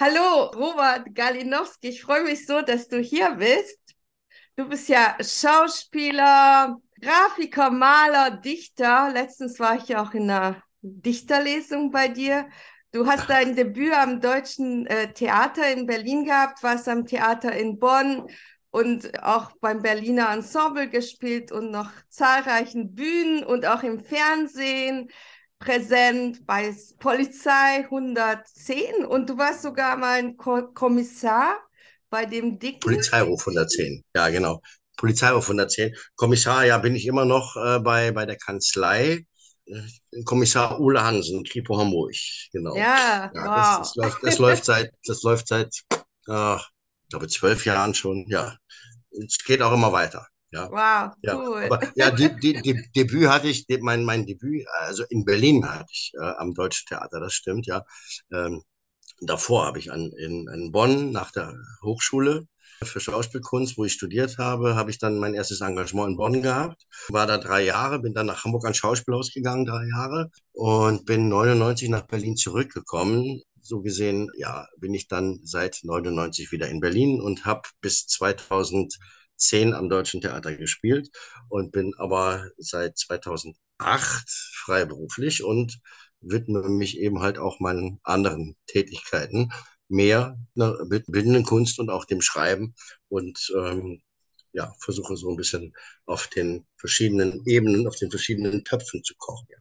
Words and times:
Hallo, 0.00 0.44
Robert 0.54 1.12
Galinowski. 1.12 1.88
Ich 1.88 2.02
freue 2.02 2.22
mich 2.22 2.46
so, 2.46 2.62
dass 2.62 2.86
du 2.86 3.00
hier 3.00 3.32
bist. 3.32 3.80
Du 4.54 4.68
bist 4.68 4.88
ja 4.88 5.16
Schauspieler, 5.20 6.76
Grafiker, 7.00 7.70
Maler, 7.70 8.30
Dichter. 8.30 9.10
Letztens 9.12 9.58
war 9.58 9.74
ich 9.74 9.88
ja 9.88 10.00
auch 10.00 10.14
in 10.14 10.30
einer 10.30 10.62
Dichterlesung 10.82 11.90
bei 11.90 12.06
dir. 12.06 12.48
Du 12.92 13.08
hast 13.08 13.28
dein 13.28 13.56
Debüt 13.56 13.92
am 13.92 14.20
Deutschen 14.20 14.86
äh, 14.86 15.12
Theater 15.12 15.68
in 15.72 15.86
Berlin 15.86 16.24
gehabt, 16.24 16.62
warst 16.62 16.88
am 16.88 17.04
Theater 17.04 17.52
in 17.56 17.80
Bonn 17.80 18.28
und 18.70 19.20
auch 19.24 19.50
beim 19.60 19.82
Berliner 19.82 20.30
Ensemble 20.30 20.88
gespielt 20.88 21.50
und 21.50 21.72
noch 21.72 21.90
zahlreichen 22.08 22.94
Bühnen 22.94 23.42
und 23.42 23.66
auch 23.66 23.82
im 23.82 23.98
Fernsehen 23.98 25.10
präsent 25.58 26.46
bei 26.46 26.74
Polizei 26.98 27.84
110 27.84 29.04
und 29.06 29.28
du 29.28 29.38
warst 29.38 29.62
sogar 29.62 29.96
mal 29.96 30.18
ein 30.18 30.36
Ko 30.36 30.68
Kommissar 30.72 31.58
bei 32.10 32.24
dem 32.26 32.58
dicken. 32.58 32.80
Polizeiruf 32.80 33.40
110, 33.40 34.04
ja, 34.14 34.28
genau. 34.28 34.60
Polizeiruf 34.96 35.44
110. 35.44 35.94
Kommissar, 36.16 36.64
ja, 36.64 36.78
bin 36.78 36.94
ich 36.94 37.06
immer 37.06 37.24
noch 37.24 37.56
äh, 37.56 37.78
bei, 37.80 38.12
bei 38.12 38.26
der 38.26 38.36
Kanzlei. 38.36 39.24
Äh, 39.66 40.22
Kommissar 40.24 40.80
Ole 40.80 41.02
Hansen, 41.02 41.44
Kripo 41.44 41.78
Hamburg, 41.78 42.14
genau. 42.52 42.74
Ja, 42.76 43.30
ja 43.34 43.44
wow. 43.44 43.78
das, 43.78 43.78
das, 43.78 43.96
läuft, 43.96 44.18
das 44.22 44.38
läuft 44.38 44.64
seit, 44.64 44.92
das 45.04 45.22
läuft 45.22 45.48
seit, 45.48 45.74
äh, 46.28 46.56
ich 46.56 47.10
glaube, 47.10 47.28
zwölf 47.28 47.64
Jahren 47.64 47.94
schon, 47.94 48.26
ja. 48.28 48.56
Es 49.10 49.38
geht 49.44 49.62
auch 49.62 49.72
immer 49.72 49.92
weiter. 49.92 50.26
Ja. 50.50 50.70
Wow, 50.70 51.14
ja. 51.22 51.36
cool. 51.36 51.64
Aber 51.64 51.92
ja, 51.94 52.10
die, 52.10 52.34
die, 52.40 52.60
die, 52.62 52.90
Debüt 52.96 53.28
hatte 53.28 53.48
ich, 53.48 53.66
mein, 53.80 54.04
mein 54.04 54.26
Debüt, 54.26 54.66
also 54.80 55.04
in 55.10 55.24
Berlin 55.24 55.68
hatte 55.68 55.90
ich 55.92 56.12
äh, 56.18 56.24
am 56.24 56.54
Deutschen 56.54 56.86
Theater, 56.88 57.20
das 57.20 57.34
stimmt, 57.34 57.66
ja. 57.66 57.84
Ähm, 58.32 58.62
davor 59.20 59.66
habe 59.66 59.78
ich 59.78 59.92
an, 59.92 60.10
in, 60.18 60.48
in 60.48 60.72
Bonn 60.72 61.12
nach 61.12 61.32
der 61.32 61.54
Hochschule 61.82 62.46
für 62.84 63.00
Schauspielkunst, 63.00 63.76
wo 63.76 63.84
ich 63.84 63.92
studiert 63.92 64.38
habe, 64.38 64.76
habe 64.76 64.90
ich 64.90 64.98
dann 64.98 65.18
mein 65.18 65.34
erstes 65.34 65.60
Engagement 65.60 66.10
in 66.10 66.16
Bonn 66.16 66.42
gehabt. 66.42 66.86
War 67.08 67.26
da 67.26 67.38
drei 67.38 67.64
Jahre, 67.64 67.98
bin 67.98 68.14
dann 68.14 68.26
nach 68.26 68.44
Hamburg 68.44 68.64
ans 68.64 68.76
Schauspielhaus 68.78 69.32
gegangen, 69.32 69.64
drei 69.64 69.84
Jahre, 69.88 70.30
und 70.52 71.04
bin 71.04 71.28
99 71.28 71.88
nach 71.88 72.06
Berlin 72.06 72.36
zurückgekommen. 72.36 73.42
So 73.60 73.80
gesehen, 73.82 74.30
ja, 74.36 74.66
bin 74.78 74.94
ich 74.94 75.08
dann 75.08 75.40
seit 75.42 75.80
99 75.82 76.52
wieder 76.52 76.68
in 76.68 76.80
Berlin 76.80 77.20
und 77.20 77.44
habe 77.44 77.62
bis 77.80 78.06
2000 78.06 78.96
zehn 79.38 79.74
am 79.74 79.88
Deutschen 79.88 80.20
Theater 80.20 80.54
gespielt 80.56 81.10
und 81.48 81.72
bin 81.72 81.94
aber 81.98 82.48
seit 82.58 82.98
2008 82.98 84.28
freiberuflich 84.54 85.42
und 85.44 85.80
widme 86.20 86.68
mich 86.68 86.98
eben 86.98 87.20
halt 87.20 87.38
auch 87.38 87.60
meinen 87.60 88.00
anderen 88.02 88.56
Tätigkeiten 88.66 89.50
mehr 89.88 90.36
ne, 90.54 90.76
mit 90.88 91.06
bildenden 91.06 91.44
Kunst 91.44 91.78
und 91.78 91.90
auch 91.90 92.04
dem 92.04 92.20
Schreiben 92.20 92.74
und 93.08 93.52
ähm, 93.56 94.02
ja, 94.52 94.74
versuche 94.80 95.16
so 95.16 95.30
ein 95.30 95.36
bisschen 95.36 95.74
auf 96.06 96.26
den 96.28 96.66
verschiedenen 96.76 97.42
Ebenen, 97.46 97.86
auf 97.86 97.96
den 97.96 98.10
verschiedenen 98.10 98.64
Töpfen 98.64 99.02
zu 99.04 99.14
kochen. 99.16 99.46
Ja. 99.50 99.58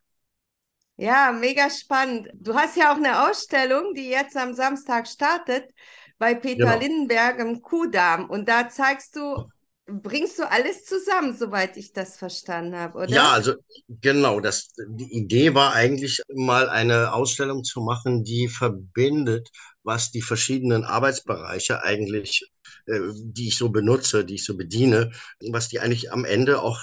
Ja, 0.96 1.32
mega 1.32 1.70
spannend. 1.70 2.30
Du 2.34 2.56
hast 2.56 2.76
ja 2.76 2.92
auch 2.92 2.98
eine 2.98 3.30
Ausstellung, 3.30 3.94
die 3.94 4.10
jetzt 4.10 4.36
am 4.36 4.54
Samstag 4.54 5.08
startet 5.08 5.72
bei 6.18 6.34
Peter 6.34 6.76
Genau. 6.76 6.78
Lindenberg 6.78 7.40
im 7.40 7.62
Kudamm. 7.62 8.28
Und 8.30 8.50
da 8.50 8.68
zeigst 8.70 9.16
du 9.16 9.48
bringst 9.88 10.38
du 10.38 10.50
alles 10.50 10.86
zusammen, 10.86 11.36
soweit 11.36 11.78
ich 11.78 11.94
das 11.94 12.18
verstanden 12.18 12.76
habe, 12.76 12.98
oder? 12.98 13.10
Ja, 13.10 13.32
also 13.32 13.54
genau, 13.88 14.40
das, 14.40 14.74
die 14.88 15.12
Idee 15.18 15.54
war 15.54 15.74
eigentlich 15.74 16.22
mal 16.34 16.70
eine 16.70 17.14
Ausstellung 17.14 17.64
zu 17.64 17.82
machen, 17.82 18.24
die 18.24 18.50
verbindet, 18.50 19.50
was 19.84 20.12
die 20.12 20.22
verschiedenen 20.22 20.84
Arbeitsbereiche 20.84 21.84
eigentlich, 21.84 22.52
äh, 22.88 23.00
die 23.16 23.48
ich 23.48 23.58
so 23.58 23.70
benutze, 23.70 24.26
die 24.26 24.36
ich 24.36 24.46
so 24.46 24.58
bediene, 24.58 25.12
was 25.52 25.70
die 25.70 25.80
eigentlich 25.80 26.12
am 26.12 26.26
Ende 26.26 26.62
auch, 26.62 26.82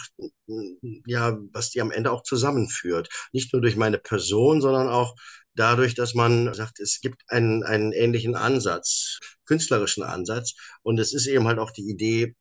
ja, 1.07 1.39
was 1.53 1.71
die 1.71 1.83
am 1.83 1.91
Ende 1.91 2.11
auch 2.11 2.23
zusammenführt. 2.23 3.09
Nicht 3.33 3.53
nur 3.53 3.61
durch 3.61 3.77
meine 3.77 3.99
Person, 3.99 4.63
sondern 4.63 4.89
auch 4.89 5.15
dadurch, 5.55 5.95
dass 5.95 6.15
man 6.15 6.53
sagt, 6.55 6.81
es 6.81 7.01
gibt 7.01 7.23
einen, 7.29 7.63
einen 7.63 7.93
ähnlichen 7.93 8.35
Ansatz, 8.35 9.19
künstlerischen 9.45 10.03
Ansatz. 10.03 10.55
Und 10.83 10.99
es 10.99 11.13
ist 11.13 11.27
eben 11.27 11.47
halt 11.47 11.59
auch 11.59 11.71
die 11.71 11.89
Idee, 11.89 12.35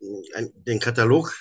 den 0.00 0.80
Katalog. 0.80 1.34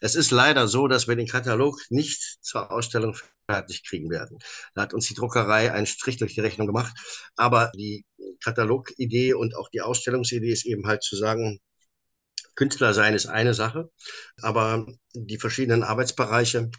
Es 0.00 0.14
ist 0.14 0.30
leider 0.30 0.68
so, 0.68 0.88
dass 0.88 1.08
wir 1.08 1.16
den 1.16 1.26
Katalog 1.26 1.80
nicht 1.90 2.38
zur 2.42 2.70
Ausstellung 2.70 3.16
fertig 3.46 3.84
kriegen 3.86 4.10
werden. 4.10 4.38
Da 4.74 4.82
hat 4.82 4.94
uns 4.94 5.06
die 5.06 5.14
Druckerei 5.14 5.72
einen 5.72 5.86
Strich 5.86 6.16
durch 6.16 6.34
die 6.34 6.40
Rechnung 6.40 6.66
gemacht. 6.66 6.94
Aber 7.36 7.72
die 7.76 8.04
Katalogidee 8.42 9.34
und 9.34 9.56
auch 9.56 9.68
die 9.68 9.82
Ausstellungsidee 9.82 10.52
ist 10.52 10.66
eben 10.66 10.86
halt 10.86 11.02
zu 11.02 11.16
sagen, 11.16 11.60
Künstler 12.54 12.94
sein 12.94 13.14
ist 13.14 13.26
eine 13.26 13.54
Sache, 13.54 13.90
aber 14.40 14.86
die 15.12 15.38
verschiedenen 15.38 15.82
Arbeitsbereiche 15.82 16.70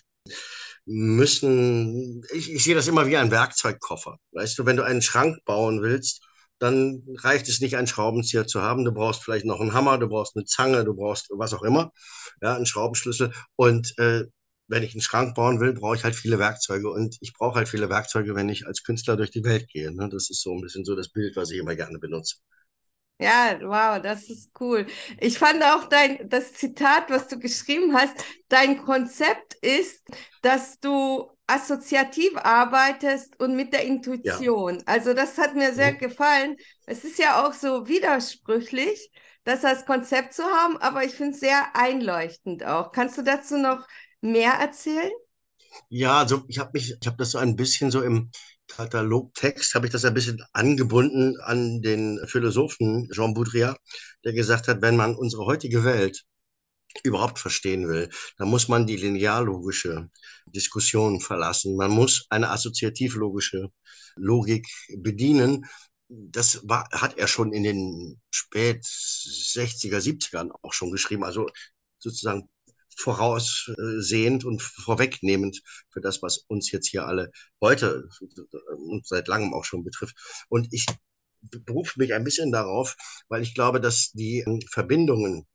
müssen, 0.86 2.24
ich, 2.32 2.52
ich 2.52 2.64
sehe 2.64 2.76
das 2.76 2.88
immer 2.88 3.08
wie 3.08 3.18
ein 3.18 3.32
Werkzeugkoffer. 3.32 4.18
Weißt 4.32 4.58
du, 4.58 4.66
wenn 4.66 4.78
du 4.78 4.84
einen 4.84 5.02
Schrank 5.02 5.38
bauen 5.46 5.82
willst, 5.82 6.24
dann 6.60 7.04
reicht 7.18 7.50
es 7.50 7.60
nicht, 7.62 7.78
einen 7.78 7.88
Schraubenzieher 7.88 8.48
zu 8.48 8.62
haben. 8.62 8.86
Du 8.86 8.92
brauchst 8.94 9.24
vielleicht 9.24 9.46
noch 9.46 9.60
einen 9.60 9.74
Hammer, 9.74 9.98
du 9.98 10.08
brauchst 10.08 10.36
eine 10.36 10.46
Zange, 10.46 10.86
du 10.86 10.96
brauchst 10.96 11.30
was 11.32 11.54
auch 11.54 11.64
immer, 11.64 11.92
ja, 12.42 12.56
einen 12.56 12.66
Schraubenschlüssel. 12.66 13.34
Und 13.56 13.98
äh, 13.98 14.26
wenn 14.68 14.84
ich 14.84 14.94
einen 14.94 15.02
Schrank 15.02 15.36
bauen 15.36 15.60
will, 15.60 15.74
brauche 15.74 15.96
ich 15.96 16.04
halt 16.04 16.16
viele 16.16 16.40
Werkzeuge. 16.40 16.90
Und 16.90 17.18
ich 17.22 17.34
brauche 17.34 17.56
halt 17.56 17.70
viele 17.70 17.90
Werkzeuge, 17.90 18.36
wenn 18.36 18.50
ich 18.50 18.66
als 18.68 18.84
Künstler 18.84 19.18
durch 19.18 19.32
die 19.32 19.44
Welt 19.44 19.68
gehe. 19.70 19.94
Ne? 19.94 20.10
Das 20.10 20.30
ist 20.30 20.42
so 20.42 20.54
ein 20.54 20.62
bisschen 20.62 20.86
so 20.86 20.96
das 20.96 21.10
Bild, 21.10 21.36
was 21.36 21.52
ich 21.52 21.60
immer 21.60 21.76
gerne 21.76 22.00
benutze. 22.00 22.38
Ja, 23.18 23.58
wow, 23.62 24.02
das 24.02 24.30
ist 24.30 24.52
cool. 24.60 24.86
Ich 25.20 25.40
fand 25.40 25.64
auch 25.64 25.88
dein, 25.88 26.28
das 26.30 26.54
Zitat, 26.54 27.10
was 27.10 27.30
du 27.30 27.40
geschrieben 27.40 27.96
hast, 27.96 28.14
dein 28.50 28.84
Konzept 28.84 29.54
ist, 29.62 30.04
dass 30.42 30.80
du 30.80 31.32
assoziativ 31.48 32.36
arbeitest 32.36 33.40
und 33.40 33.56
mit 33.56 33.72
der 33.72 33.86
Intuition. 33.86 34.80
Ja. 34.80 34.84
Also 34.86 35.14
das 35.14 35.38
hat 35.38 35.56
mir 35.56 35.74
sehr 35.74 35.92
ja. 35.92 35.98
gefallen. 35.98 36.58
Es 36.86 37.06
ist 37.06 37.18
ja 37.18 37.46
auch 37.46 37.54
so 37.54 37.88
widersprüchlich, 37.88 39.12
das 39.46 39.64
als 39.64 39.86
Konzept 39.86 40.34
zu 40.34 40.44
haben, 40.44 40.78
aber 40.78 41.04
ich 41.04 41.14
finde 41.14 41.34
es 41.34 41.40
sehr 41.40 41.76
einleuchtend 41.76 42.66
auch. 42.66 42.92
Kannst 42.92 43.18
du 43.18 43.22
dazu 43.22 43.58
noch 43.58 43.88
mehr 44.20 44.54
erzählen? 44.54 45.12
Ja, 45.90 46.20
also 46.20 46.44
ich 46.48 46.60
habe 46.60 46.72
mich, 46.74 46.96
ich 47.00 47.08
habe 47.08 47.18
das 47.18 47.32
so 47.32 47.38
ein 47.38 47.56
bisschen 47.56 47.92
so 47.92 48.02
im 48.02 48.32
Katalogtext, 48.68 49.76
habe 49.76 49.88
ich 49.88 49.92
das 49.92 50.06
ein 50.06 50.14
bisschen 50.14 50.44
angebunden 50.54 51.40
an 51.42 51.82
den 51.82 52.20
Philosophen 52.28 53.10
Jean 53.12 53.34
Baudrillard, 53.34 53.80
der 54.24 54.34
gesagt 54.34 54.68
hat, 54.68 54.82
wenn 54.82 54.96
man 54.96 55.16
unsere 55.16 55.46
heutige 55.46 55.84
Welt 55.84 56.26
überhaupt 57.04 57.40
verstehen 57.40 57.88
will, 57.88 58.10
dann 58.38 58.48
muss 58.48 58.68
man 58.68 58.88
die 58.88 58.96
linearlogische 58.96 60.10
Diskussion 60.46 61.20
verlassen. 61.20 61.76
Man 61.76 61.92
muss 61.92 62.26
eine 62.30 62.50
assoziativlogische 62.52 63.70
Logik 64.16 64.68
bedienen. 64.98 65.66
Das 66.08 66.62
war, 66.64 66.88
hat 66.92 67.18
er 67.18 67.28
schon 67.28 67.52
in 67.52 67.64
den 67.64 68.22
spät 68.32 68.84
60er, 68.84 70.00
70ern 70.00 70.52
auch 70.62 70.74
schon 70.74 70.92
geschrieben. 70.92 71.24
Also 71.24 71.48
sozusagen 72.00 72.50
voraussehend 72.96 74.46
und 74.46 74.62
vorwegnehmend 74.62 75.62
für 75.90 76.02
das, 76.02 76.22
was 76.22 76.46
uns 76.48 76.72
jetzt 76.72 76.88
hier 76.88 77.06
alle 77.06 77.32
heute 77.62 78.08
und 78.78 79.06
seit 79.08 79.28
langem 79.28 79.54
auch 79.54 79.66
schon 79.66 79.84
betrifft. 79.84 80.16
Und 80.50 80.68
ich 80.72 80.86
berufe 81.42 82.00
mich 82.00 82.14
ein 82.14 82.24
bisschen 82.24 82.52
darauf, 82.52 82.96
weil 83.28 83.44
ich 83.44 83.54
glaube, 83.54 83.80
dass 83.80 84.12
die 84.12 84.44
Verbindungen 84.72 85.46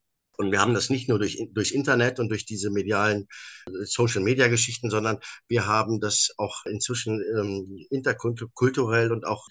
und 0.41 0.53
wir 0.53 0.61
haben 0.61 0.73
das 0.73 0.89
nicht 0.89 1.07
nur 1.07 1.19
durch, 1.19 1.39
durch 1.53 1.73
Internet 1.73 2.19
und 2.19 2.31
durch 2.31 2.47
diese 2.47 2.71
medialen 2.71 3.29
äh, 3.67 3.85
Social-Media-Geschichten, 3.85 4.89
sondern 4.89 5.19
wir 5.49 5.67
haben 5.67 6.01
das 6.01 6.31
auch 6.39 6.65
inzwischen 6.65 7.23
ähm, 7.37 7.87
interkulturell 7.91 9.13
und 9.13 9.27
auch 9.27 9.47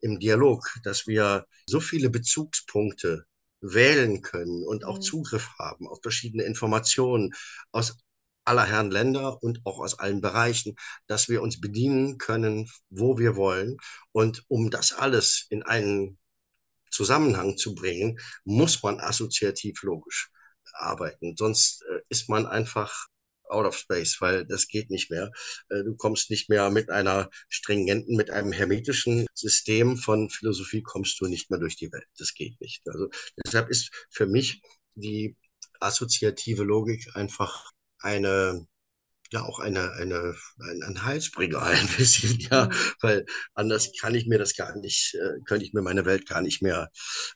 im 0.00 0.18
Dialog, 0.18 0.68
dass 0.84 1.06
wir 1.06 1.46
so 1.66 1.80
viele 1.80 2.10
Bezugspunkte 2.10 3.24
wählen 3.72 4.22
können 4.22 4.64
und 4.64 4.84
auch 4.84 4.96
mhm. 4.96 5.02
Zugriff 5.02 5.50
haben 5.58 5.88
auf 5.88 5.98
verschiedene 6.02 6.44
Informationen 6.44 7.32
aus 7.72 7.96
aller 8.44 8.64
Herren 8.64 8.90
Länder 8.90 9.42
und 9.42 9.60
auch 9.64 9.80
aus 9.80 9.98
allen 9.98 10.20
Bereichen, 10.20 10.76
dass 11.06 11.28
wir 11.28 11.42
uns 11.42 11.60
bedienen 11.60 12.16
können, 12.18 12.70
wo 12.90 13.18
wir 13.18 13.36
wollen. 13.36 13.76
Und 14.12 14.44
um 14.48 14.70
das 14.70 14.92
alles 14.92 15.46
in 15.50 15.62
einen 15.64 16.18
Zusammenhang 16.90 17.56
zu 17.56 17.74
bringen, 17.74 18.18
muss 18.44 18.82
man 18.82 19.00
assoziativ 19.00 19.82
logisch 19.82 20.30
arbeiten. 20.72 21.36
Sonst 21.36 21.82
äh, 21.82 22.00
ist 22.08 22.28
man 22.28 22.46
einfach 22.46 23.08
out 23.50 23.66
of 23.66 23.76
space, 23.76 24.20
weil 24.20 24.46
das 24.46 24.68
geht 24.68 24.90
nicht 24.90 25.10
mehr. 25.10 25.30
Äh, 25.68 25.84
du 25.84 25.94
kommst 25.96 26.30
nicht 26.30 26.48
mehr 26.48 26.70
mit 26.70 26.90
einer 26.90 27.30
stringenten, 27.48 28.16
mit 28.16 28.30
einem 28.30 28.52
hermetischen 28.52 29.26
System 29.34 29.96
von 29.96 30.30
Philosophie 30.30 30.82
kommst 30.82 31.20
du 31.20 31.26
nicht 31.26 31.50
mehr 31.50 31.60
durch 31.60 31.76
die 31.76 31.92
Welt. 31.92 32.06
Das 32.18 32.34
geht 32.34 32.60
nicht. 32.60 32.82
Also 32.88 33.08
deshalb 33.44 33.70
ist 33.70 33.90
für 34.10 34.26
mich 34.26 34.60
die 34.94 35.36
assoziative 35.80 36.64
Logik 36.64 37.06
einfach 37.14 37.70
eine 37.98 38.66
ja 39.32 39.42
auch 39.44 39.58
eine, 39.60 39.92
eine, 39.92 40.36
ein, 40.60 40.82
ein 40.82 41.04
Heilsbringer 41.04 41.62
ein 41.62 41.88
bisschen, 41.96 42.38
ja, 42.50 42.68
Mhm. 42.68 42.86
weil 43.00 43.26
anders 43.54 43.92
kann 44.00 44.14
ich 44.14 44.26
mir 44.26 44.38
das 44.38 44.56
gar 44.56 44.76
nicht, 44.76 45.14
äh, 45.14 45.40
könnte 45.46 45.64
ich 45.66 45.72
mir 45.72 45.82
meine 45.82 46.04
Welt 46.04 46.26
gar 46.28 46.42
nicht 46.42 46.62
mehr 46.62 46.90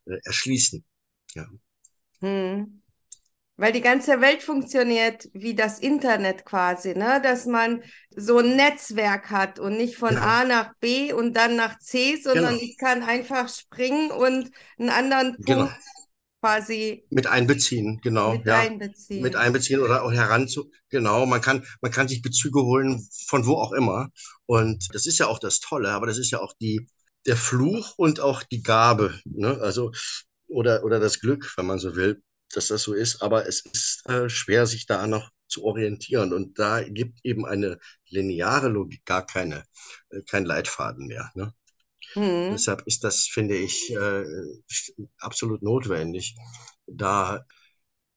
äh, 0.07 0.19
erschließen. 0.25 0.85
Ja, 1.35 1.47
Mhm. 2.23 2.80
Weil 3.61 3.73
die 3.73 3.83
ganze 3.83 4.23
Welt 4.23 4.43
funktioniert 4.43 5.29
wie 5.35 5.55
das 5.55 5.81
Internet 5.81 6.47
quasi, 6.47 6.95
ne? 6.95 7.21
Dass 7.23 7.45
man 7.45 7.83
so 8.17 8.39
ein 8.39 8.57
Netzwerk 8.57 9.31
hat 9.31 9.59
und 9.59 9.77
nicht 9.77 9.97
von 9.97 10.15
ja, 10.15 10.23
A 10.23 10.45
nach 10.45 10.73
B 10.81 11.13
und 11.13 11.35
dann 11.35 11.57
nach 11.57 11.79
C, 11.79 12.17
sondern 12.17 12.55
genau, 12.55 12.63
ich 12.63 12.79
kann 12.79 13.03
einfach 13.03 13.51
springen 13.51 14.11
und 14.13 14.51
einen 14.79 14.89
anderen 14.89 15.37
genau. 15.41 15.67
Punkt 15.67 15.77
quasi 16.41 17.05
Mit 17.11 17.27
einbeziehen, 17.27 18.01
genau, 18.03 18.33
mit 18.33 18.47
ja. 18.47 18.63
Mit 18.63 18.71
einbeziehen. 18.71 19.37
einbeziehen 19.37 19.81
oder 19.81 20.05
auch 20.05 20.13
heranzu, 20.13 20.71
genau. 20.89 21.27
Man 21.27 21.43
kann, 21.43 21.67
man 21.83 21.93
kann 21.93 22.09
sich 22.09 22.23
Bezüge 22.23 22.63
holen 22.63 23.07
von 23.27 23.45
wo 23.45 23.57
auch 23.57 23.73
immer. 23.73 24.09
Und 24.47 24.89
das 24.95 25.05
ist 25.05 25.19
ja 25.19 25.27
auch 25.27 25.39
das 25.39 25.61
Tolle, 25.61 25.91
aber 25.91 26.07
das 26.07 26.17
ist 26.17 26.31
ja 26.31 26.41
auch 26.41 26.55
die, 26.63 26.89
der 27.27 27.37
Fluch 27.37 27.93
und 27.99 28.21
auch 28.21 28.43
die 28.43 28.63
Gabe, 28.63 29.21
ne? 29.25 29.59
Also, 29.61 29.93
oder, 30.49 30.83
oder 30.83 30.99
das 30.99 31.21
Glück, 31.21 31.53
wenn 31.59 31.67
man 31.67 31.79
so 31.79 31.95
will, 31.95 32.23
dass 32.55 32.69
das 32.69 32.83
so 32.83 32.95
ist. 32.95 33.23
Aber 33.23 33.47
es 33.47 33.61
ist 33.67 34.09
äh, 34.09 34.29
schwer, 34.29 34.67
sich 34.67 34.87
da 34.87 35.07
noch 35.07 35.31
zu 35.49 35.65
orientieren. 35.65 36.33
Und 36.33 36.59
da 36.59 36.83
gibt 36.83 37.21
eben 37.25 37.47
eine 37.47 37.79
lineare 38.09 38.69
Logik 38.69 39.05
gar 39.05 39.27
keine, 39.27 39.65
äh, 40.11 40.23
kein 40.29 40.45
Leitfaden 40.45 41.07
mehr, 41.07 41.31
ne? 41.35 41.55
Mhm. 42.15 42.51
Deshalb 42.53 42.83
ist 42.87 43.05
das, 43.05 43.27
finde 43.27 43.57
ich, 43.57 43.93
äh, 43.95 44.25
absolut 45.19 45.63
notwendig, 45.63 46.35
da 46.87 47.45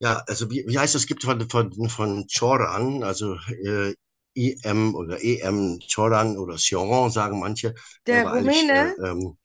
ja, 0.00 0.22
also 0.26 0.50
wie, 0.50 0.64
wie 0.66 0.78
heißt 0.78 0.94
es, 0.94 1.02
es 1.02 1.06
gibt 1.06 1.22
von, 1.24 1.48
von, 1.48 1.88
von 1.88 2.26
Choran, 2.26 3.02
also 3.02 3.36
äh, 3.64 3.94
EM 4.34 4.94
oder 4.94 5.22
EM 5.22 5.78
Choran 5.92 6.36
oder 6.36 6.58
Sioran, 6.58 7.10
sagen 7.10 7.40
manche, 7.40 7.74
der 8.06 8.30
eigentlich 8.30 8.68
äh, 8.68 8.90
Rumäne, 8.90 8.96
ähm, 9.04 9.38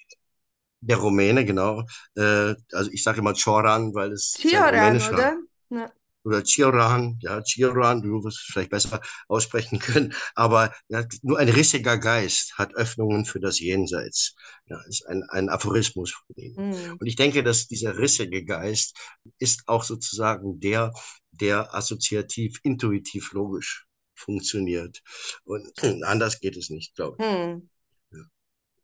der 0.81 0.97
Rumäne, 0.97 1.45
genau. 1.45 1.83
Äh, 2.15 2.55
also 2.71 2.91
ich 2.91 3.03
sage 3.03 3.19
immer 3.19 3.33
Choran, 3.33 3.93
weil 3.93 4.11
es 4.11 4.31
Cioran, 4.31 4.75
rumänischer 4.75 5.13
oder? 5.13 5.37
Ja. 5.71 5.91
oder 6.23 6.43
Chiran, 6.43 7.19
ja, 7.21 7.41
Chiran, 7.43 8.01
du 8.01 8.23
wirst 8.23 8.39
es 8.39 8.49
vielleicht 8.51 8.71
besser 8.71 9.01
aussprechen 9.27 9.79
können, 9.79 10.13
aber 10.35 10.73
ja, 10.87 11.05
nur 11.21 11.37
ein 11.37 11.49
rissiger 11.49 11.97
Geist 11.97 12.57
hat 12.57 12.75
Öffnungen 12.75 13.25
für 13.25 13.39
das 13.39 13.59
Jenseits. 13.59 14.35
Ja, 14.67 14.81
ist 14.87 15.05
ein, 15.07 15.23
ein 15.29 15.49
Aphorismus 15.49 16.11
von 16.11 16.35
ihm. 16.37 16.55
Mhm. 16.55 16.97
Und 16.99 17.05
ich 17.05 17.15
denke, 17.15 17.43
dass 17.43 17.67
dieser 17.67 17.97
rissige 17.97 18.45
Geist 18.45 18.97
ist 19.37 19.63
auch 19.67 19.83
sozusagen 19.83 20.59
der, 20.59 20.93
der 21.31 21.73
assoziativ, 21.75 22.59
intuitiv, 22.63 23.31
logisch 23.33 23.85
funktioniert. 24.15 25.01
Und 25.43 25.71
anders 26.03 26.39
geht 26.39 26.57
es 26.57 26.69
nicht, 26.69 26.95
glaube 26.95 27.17
ich. 27.19 27.25
Mhm. 27.25 27.69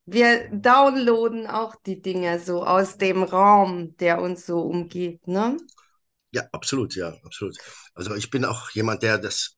Wir 0.06 0.50
downloaden 0.50 1.48
auch 1.48 1.76
die 1.76 2.02
Dinge 2.02 2.40
so 2.40 2.64
aus 2.64 2.98
dem 2.98 3.24
Raum, 3.24 3.98
der 3.98 4.22
uns 4.22 4.46
so 4.46 4.60
umgibt, 4.62 5.28
ne? 5.28 5.58
Ja, 6.32 6.44
absolut, 6.52 6.96
ja, 6.96 7.16
absolut. 7.24 7.58
Also 7.94 8.14
ich 8.16 8.30
bin 8.30 8.46
auch 8.46 8.70
jemand, 8.72 9.04
der 9.04 9.18
das 9.18 9.56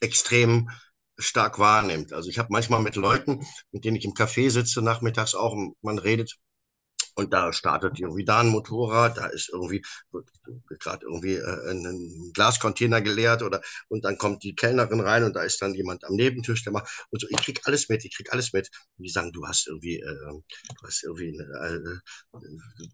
extrem 0.00 0.70
stark 1.18 1.58
wahrnimmt. 1.58 2.12
Also 2.12 2.28
ich 2.28 2.38
habe 2.38 2.48
manchmal 2.50 2.82
mit 2.82 2.96
Leuten, 2.96 3.46
mit 3.72 3.84
denen 3.84 3.96
ich 3.96 4.04
im 4.04 4.12
Café 4.12 4.50
sitze, 4.50 4.82
nachmittags 4.82 5.34
auch, 5.34 5.56
man 5.80 5.98
redet 5.98 6.36
und 7.16 7.32
da 7.32 7.52
startet 7.52 7.98
irgendwie 7.98 8.24
da 8.24 8.40
ein 8.40 8.48
Motorrad, 8.48 9.16
da 9.16 9.26
ist 9.26 9.48
irgendwie 9.50 9.82
gerade 10.68 11.04
irgendwie 11.06 11.36
äh, 11.36 11.70
ein, 11.70 12.30
Glascontainer 12.34 13.00
geleert 13.00 13.42
oder 13.42 13.62
und 13.88 14.04
dann 14.04 14.18
kommt 14.18 14.42
die 14.42 14.54
Kellnerin 14.54 15.00
rein 15.00 15.24
und 15.24 15.34
da 15.34 15.42
ist 15.42 15.60
dann 15.62 15.74
jemand 15.74 16.04
am 16.04 16.14
Nebentisch, 16.14 16.62
der 16.62 16.72
macht 16.72 17.06
und 17.10 17.20
so. 17.20 17.26
Ich 17.30 17.38
krieg 17.38 17.60
alles 17.64 17.88
mit, 17.88 18.04
ich 18.04 18.14
krieg 18.14 18.32
alles 18.32 18.52
mit. 18.52 18.68
Und 18.98 19.04
die 19.04 19.10
sagen, 19.10 19.32
du 19.32 19.46
hast 19.46 19.66
irgendwie, 19.66 19.96
äh, 19.96 20.02
du 20.02 20.86
hast 20.86 21.04
irgendwie, 21.04 21.38
äh, 21.38 21.98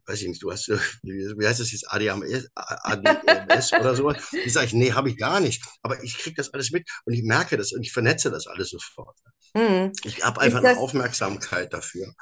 weiß 0.07 0.23
ich 0.23 0.29
nicht, 0.29 0.43
du 0.43 0.53
hast, 0.53 0.69
äh, 0.69 0.79
wie, 1.03 1.47
heißt 1.47 1.61
das 1.61 1.73
jetzt, 1.73 1.91
ADHS, 1.91 2.49
ADMS 2.55 3.73
oder 3.73 3.97
so. 3.97 4.13
Die 4.13 4.51
sage 4.51 4.67
ich, 4.67 4.73
nee, 4.73 4.93
habe 4.93 5.11
ich 5.11 5.17
gar 5.17 5.41
nicht. 5.41 5.65
Aber 5.83 6.03
ich 6.03 6.17
krieg 6.17 6.37
das 6.37 6.55
alles 6.55 6.71
mit 6.71 6.89
und 7.05 7.15
ich 7.15 7.25
merke 7.25 7.57
das 7.57 7.73
und 7.73 7.83
ich 7.83 7.93
vernetze 7.93 8.31
das 8.31 8.47
alles 8.47 8.71
sofort. 8.71 9.19
Mhm. 9.55 9.93
Ich 10.05 10.25
habe 10.25 10.41
einfach 10.41 10.63
eine 10.63 10.79
Aufmerksamkeit 10.79 11.73
dafür. 11.73 12.15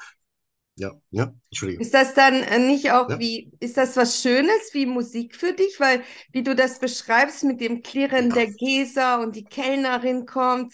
Ja, 0.81 0.91
ja, 1.11 1.33
Entschuldigung. 1.49 1.87
ist 1.87 1.93
das 1.93 2.13
dann 2.13 2.35
äh, 2.43 2.59
nicht 2.59 2.91
auch 2.91 3.09
Ja, 3.09 3.19
wie, 3.19 3.51
ist 3.59 3.77
das 3.77 3.97
was 3.97 4.21
Schönes 4.21 4.73
wie 4.73 4.85
Musik 4.85 5.35
für 5.35 5.53
dich? 5.53 5.79
Weil, 5.79 6.03
wie 6.31 6.43
du 6.43 6.55
das 6.55 6.79
beschreibst 6.79 7.43
mit 7.43 7.59
dem 7.61 7.81
Klirren 7.81 8.33
ja, 8.33 8.35
der 8.35 8.51
Gläser 8.51 9.19
und 9.21 9.35
die 9.35 9.47
Kellnerin 9.47 10.25
kommt, 10.25 10.73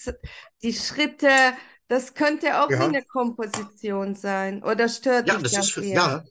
die 0.63 0.73
Schritte, 0.73 1.29
das 1.87 2.13
könnte 2.13 2.61
auch 2.61 2.77
wie 2.79 2.83
ja. 2.83 2.93
eine 2.93 3.03
Komposition 3.05 4.15
sein. 4.15 4.63
Oder 4.63 4.89
stört 4.89 5.29
Ja, 5.29 5.39
dich 5.39 5.43
das 5.43 5.57
ist 5.57 5.71
das 5.71 5.71
für, 5.71 5.85
eher? 5.85 5.91
ja, 5.91 6.23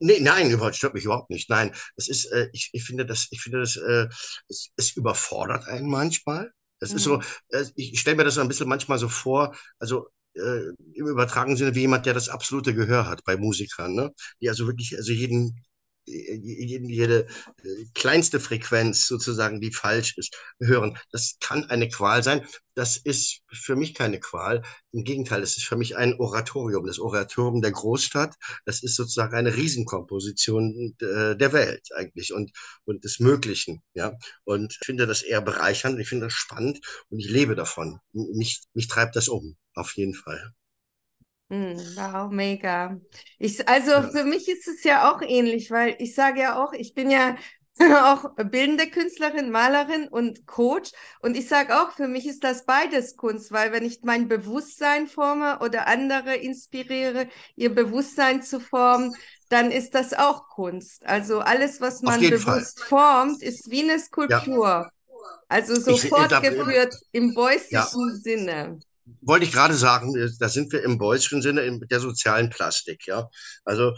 nee, 0.00 0.20
nein, 0.20 0.50
überhaupt 0.50 0.76
stört 0.76 0.94
mich 0.94 1.04
überhaupt 1.04 1.30
nicht. 1.30 1.50
Nein, 1.50 1.72
das 1.96 2.08
ist, 2.08 2.26
äh, 2.32 2.48
ich, 2.52 2.70
ich 2.74 2.84
finde 2.84 3.06
das, 3.06 3.28
ich 3.32 3.40
finde 3.42 3.60
das, 3.60 3.76
äh, 3.76 4.08
es, 4.48 4.70
es 4.76 4.92
überfordert 4.96 5.66
einen 5.68 5.88
manchmal. 5.90 6.52
Das 6.80 6.94
ist 6.94 7.04
so, 7.04 7.20
Mhm. 7.20 7.26
äh, 7.50 7.64
ich 7.76 8.00
stelle 8.00 8.16
mir 8.16 8.24
das 8.24 8.34
so 8.34 8.40
ein 8.42 8.48
bisschen 8.48 8.68
manchmal 8.68 8.98
so 8.98 9.08
vor, 9.08 9.56
also 9.78 10.08
äh, 10.38 10.72
im 10.94 11.06
übertragenen 11.08 11.56
Sinne 11.56 11.74
wie 11.74 11.80
jemand, 11.82 12.06
der 12.06 12.14
das 12.14 12.28
absolute 12.28 12.74
Gehör 12.74 13.06
hat 13.06 13.24
bei 13.24 13.36
Musikern, 13.36 13.94
ne? 13.94 14.12
Die 14.40 14.48
also 14.48 14.66
wirklich, 14.66 14.96
also 14.96 15.12
jeden, 15.12 15.62
jede, 16.08 17.26
kleinste 17.94 18.40
Frequenz 18.40 19.06
sozusagen, 19.06 19.60
die 19.60 19.72
falsch 19.72 20.16
ist, 20.16 20.36
hören. 20.60 20.98
Das 21.12 21.36
kann 21.40 21.64
eine 21.64 21.88
Qual 21.88 22.22
sein. 22.22 22.46
Das 22.74 22.96
ist 22.96 23.40
für 23.52 23.76
mich 23.76 23.94
keine 23.94 24.20
Qual. 24.20 24.62
Im 24.92 25.04
Gegenteil, 25.04 25.42
es 25.42 25.56
ist 25.56 25.66
für 25.66 25.76
mich 25.76 25.96
ein 25.96 26.14
Oratorium, 26.14 26.86
das 26.86 26.98
Oratorium 26.98 27.60
der 27.60 27.72
Großstadt. 27.72 28.36
Das 28.64 28.82
ist 28.82 28.94
sozusagen 28.94 29.34
eine 29.34 29.56
Riesenkomposition 29.56 30.94
äh, 31.00 31.36
der 31.36 31.52
Welt 31.52 31.88
eigentlich 31.96 32.32
und, 32.32 32.52
und 32.84 33.04
des 33.04 33.18
Möglichen. 33.18 33.82
Ja? 33.94 34.16
Und 34.44 34.76
ich 34.80 34.86
finde 34.86 35.06
das 35.06 35.22
eher 35.22 35.40
bereichernd, 35.42 35.98
ich 35.98 36.08
finde 36.08 36.26
das 36.26 36.34
spannend 36.34 36.80
und 37.10 37.18
ich 37.18 37.28
lebe 37.28 37.54
davon. 37.54 37.98
Mich, 38.12 38.60
mich 38.74 38.88
treibt 38.88 39.16
das 39.16 39.28
um, 39.28 39.56
auf 39.74 39.96
jeden 39.96 40.14
Fall. 40.14 40.54
Hm, 41.50 41.94
Wow, 41.96 42.30
mega. 42.30 43.00
Ich, 43.38 43.66
also 43.68 43.92
Ja, 43.94 44.10
für 44.10 44.24
mich 44.24 44.48
ist 44.48 44.68
es 44.68 44.84
ja 44.84 45.10
auch 45.10 45.22
ähnlich, 45.22 45.70
weil 45.70 45.96
ich 45.98 46.14
sage 46.14 46.40
ja 46.40 46.62
auch, 46.62 46.72
ich 46.74 46.92
bin 46.94 47.10
ja 47.10 47.36
auch 47.80 48.34
bildende 48.36 48.90
Künstlerin, 48.90 49.50
Malerin 49.50 50.08
und 50.08 50.46
Coach. 50.46 50.90
Und 51.20 51.36
ich 51.38 51.48
sage 51.48 51.80
auch, 51.80 51.92
für 51.92 52.06
mich 52.06 52.26
ist 52.26 52.44
das 52.44 52.66
beides 52.66 53.16
Kunst, 53.16 53.50
weil 53.50 53.72
wenn 53.72 53.84
ich 53.84 54.00
mein 54.02 54.28
Bewusstsein 54.28 55.06
forme 55.06 55.60
oder 55.60 55.86
andere 55.86 56.34
inspiriere, 56.36 57.28
ihr 57.56 57.74
Bewusstsein 57.74 58.42
zu 58.42 58.60
formen, 58.60 59.14
dann 59.48 59.70
ist 59.70 59.94
das 59.94 60.12
auch 60.12 60.48
Kunst. 60.48 61.06
Also 61.06 61.40
alles, 61.40 61.80
was 61.80 62.02
man 62.02 62.28
jeden 62.28 62.38
Fall. 62.40 62.66
bewusst 62.66 62.80
formt, 62.80 63.42
ist 63.42 63.70
wie 63.70 63.82
eine 63.90 63.98
Ja, 64.26 64.48
Skulptur. 64.48 64.90
Also 65.48 65.78
so 65.80 65.96
ich, 65.96 66.04
ich 66.04 66.28
glaube, 66.28 66.48
fortgeführt 66.48 66.94
im 67.12 67.34
ja, 67.70 67.90
beußischen 67.90 68.16
Sinne. 68.16 68.80
Wollte 69.20 69.44
ich 69.44 69.52
gerade 69.52 69.74
sagen, 69.74 70.16
äh, 70.16 70.28
da 70.38 70.48
sind 70.48 70.72
wir 70.72 70.82
im 70.82 70.98
Beuysschen 70.98 71.42
Sinne 71.42 71.62
in 71.62 71.80
der 71.80 72.00
sozialen 72.00 72.50
Plastik, 72.50 73.06
ja. 73.06 73.28
Also 73.64 73.94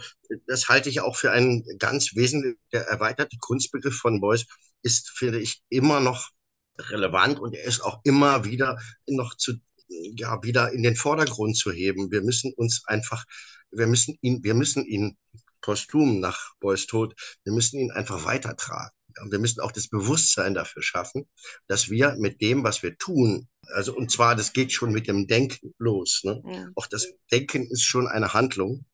das 0.47 0.69
halte 0.69 0.89
ich 0.89 1.01
auch 1.01 1.15
für 1.15 1.31
einen 1.31 1.63
ganz 1.77 2.15
wesentlichen, 2.15 2.59
der 2.71 2.87
erweiterte 2.87 3.37
Kunstbegriff 3.39 3.95
von 3.97 4.21
Beuys 4.21 4.45
ist, 4.83 5.09
finde 5.09 5.39
ich, 5.39 5.61
immer 5.69 5.99
noch 5.99 6.29
relevant 6.77 7.39
und 7.39 7.53
er 7.53 7.63
ist 7.65 7.81
auch 7.81 7.99
immer 8.03 8.45
wieder 8.45 8.79
noch 9.07 9.35
zu, 9.35 9.53
ja, 9.87 10.41
wieder 10.43 10.71
in 10.71 10.83
den 10.83 10.95
Vordergrund 10.95 11.57
zu 11.57 11.71
heben. 11.71 12.11
Wir 12.11 12.21
müssen 12.21 12.53
uns 12.53 12.83
einfach, 12.85 13.25
wir 13.71 13.87
müssen 13.87 14.17
ihn, 14.21 14.43
wir 14.43 14.53
müssen 14.53 14.85
ihn 14.85 15.17
posthum 15.61 16.19
nach 16.19 16.53
Beuys 16.59 16.87
Tod, 16.87 17.15
wir 17.43 17.53
müssen 17.53 17.79
ihn 17.79 17.91
einfach 17.91 18.25
weitertragen. 18.25 18.95
Wir 19.29 19.39
müssen 19.39 19.59
auch 19.59 19.73
das 19.73 19.89
Bewusstsein 19.89 20.53
dafür 20.53 20.81
schaffen, 20.81 21.27
dass 21.67 21.89
wir 21.89 22.15
mit 22.17 22.41
dem, 22.41 22.63
was 22.63 22.81
wir 22.81 22.97
tun, 22.97 23.49
also 23.73 23.95
und 23.95 24.11
zwar, 24.11 24.35
das 24.35 24.53
geht 24.53 24.71
schon 24.71 24.91
mit 24.91 25.07
dem 25.07 25.27
Denken 25.27 25.73
los. 25.77 26.21
Ne? 26.23 26.41
Hm. 26.43 26.71
Auch 26.75 26.87
das 26.87 27.07
Denken 27.31 27.67
ist 27.69 27.83
schon 27.83 28.07
eine 28.07 28.33
Handlung, 28.33 28.85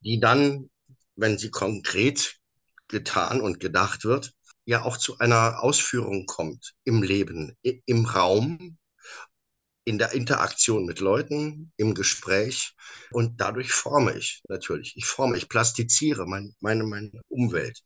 die 0.00 0.20
dann, 0.20 0.70
wenn 1.16 1.38
sie 1.38 1.50
konkret 1.50 2.36
getan 2.88 3.40
und 3.40 3.60
gedacht 3.60 4.04
wird, 4.04 4.32
ja 4.64 4.82
auch 4.84 4.96
zu 4.96 5.18
einer 5.18 5.62
Ausführung 5.62 6.26
kommt 6.26 6.74
im 6.84 7.02
Leben, 7.02 7.56
im 7.62 8.04
Raum, 8.04 8.78
in 9.84 9.96
der 9.96 10.12
Interaktion 10.12 10.84
mit 10.84 11.00
Leuten, 11.00 11.72
im 11.78 11.94
Gespräch. 11.94 12.74
Und 13.10 13.40
dadurch 13.40 13.72
forme 13.72 14.16
ich 14.18 14.42
natürlich. 14.46 14.94
Ich 14.96 15.06
forme, 15.06 15.38
ich 15.38 15.48
plastiziere 15.48 16.26
mein, 16.26 16.54
meine, 16.60 16.84
meine 16.84 17.22
Umwelt. 17.28 17.80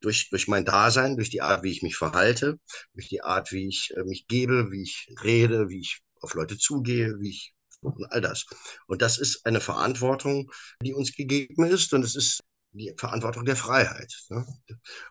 Durch, 0.00 0.30
durch 0.30 0.48
mein 0.48 0.64
Dasein, 0.64 1.16
durch 1.16 1.30
die 1.30 1.42
Art, 1.42 1.62
wie 1.62 1.70
ich 1.70 1.82
mich 1.82 1.96
verhalte, 1.96 2.58
durch 2.94 3.08
die 3.08 3.22
Art, 3.22 3.52
wie 3.52 3.68
ich 3.68 3.92
äh, 3.96 4.04
mich 4.04 4.26
gebe, 4.26 4.70
wie 4.70 4.82
ich 4.82 5.14
rede, 5.22 5.68
wie 5.68 5.80
ich 5.80 6.00
auf 6.20 6.34
Leute 6.34 6.58
zugehe, 6.58 7.14
wie 7.20 7.30
ich 7.30 7.54
und 7.82 8.12
all 8.12 8.20
das. 8.20 8.46
Und 8.86 9.02
das 9.02 9.18
ist 9.18 9.46
eine 9.46 9.60
Verantwortung, 9.60 10.50
die 10.82 10.92
uns 10.94 11.14
gegeben 11.14 11.64
ist. 11.64 11.92
Und 11.92 12.04
es 12.04 12.14
ist 12.14 12.40
die 12.72 12.94
Verantwortung 12.96 13.44
der 13.44 13.56
Freiheit. 13.56 14.14
Ne? 14.28 14.46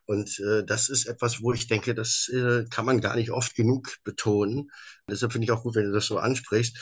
Und 0.06 0.40
äh, 0.40 0.64
das 0.66 0.90
ist 0.90 1.06
etwas, 1.06 1.42
wo 1.42 1.54
ich 1.54 1.68
denke, 1.68 1.94
das 1.94 2.30
äh, 2.30 2.66
kann 2.70 2.86
man 2.86 3.02
gar 3.02 3.16
nicht 3.16 3.32
oft 3.32 3.56
genug 3.56 3.98
betonen. 4.04 4.70
Deshalb 5.10 5.34
finde 5.34 5.46
ich 5.46 5.52
auch 5.52 5.64
gut, 5.64 5.76
wenn 5.76 5.86
du 5.86 5.92
das 5.92 6.06
so 6.06 6.18
ansprichst. 6.20 6.78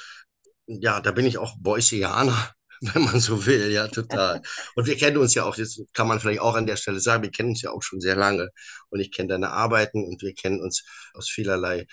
Ja, 0.67 0.99
da 1.01 1.11
bin 1.11 1.25
ich 1.25 1.37
auch 1.37 1.55
Boysianer, 1.59 2.51
wenn 2.93 3.03
man 3.03 3.19
so 3.19 3.45
will, 3.45 3.71
ja, 3.71 3.87
total. 3.87 4.41
Und 4.75 4.85
wir 4.87 4.97
kennen 4.97 5.17
uns 5.17 5.33
ja 5.33 5.43
auch, 5.43 5.55
das 5.55 5.81
kann 5.93 6.07
man 6.07 6.19
vielleicht 6.19 6.41
auch 6.41 6.55
an 6.55 6.67
der 6.67 6.75
Stelle 6.77 6.99
sagen, 6.99 7.23
wir 7.23 7.31
kennen 7.31 7.49
uns 7.49 7.61
ja 7.61 7.71
auch 7.71 7.83
schon 7.83 8.01
sehr 8.01 8.15
lange. 8.15 8.49
Und 8.89 8.99
ich 8.99 9.11
kenne 9.11 9.29
deine 9.29 9.51
Arbeiten 9.51 10.05
und 10.05 10.21
wir 10.21 10.33
kennen 10.33 10.61
uns 10.61 10.83
aus 11.13 11.29
vielerlei 11.29 11.87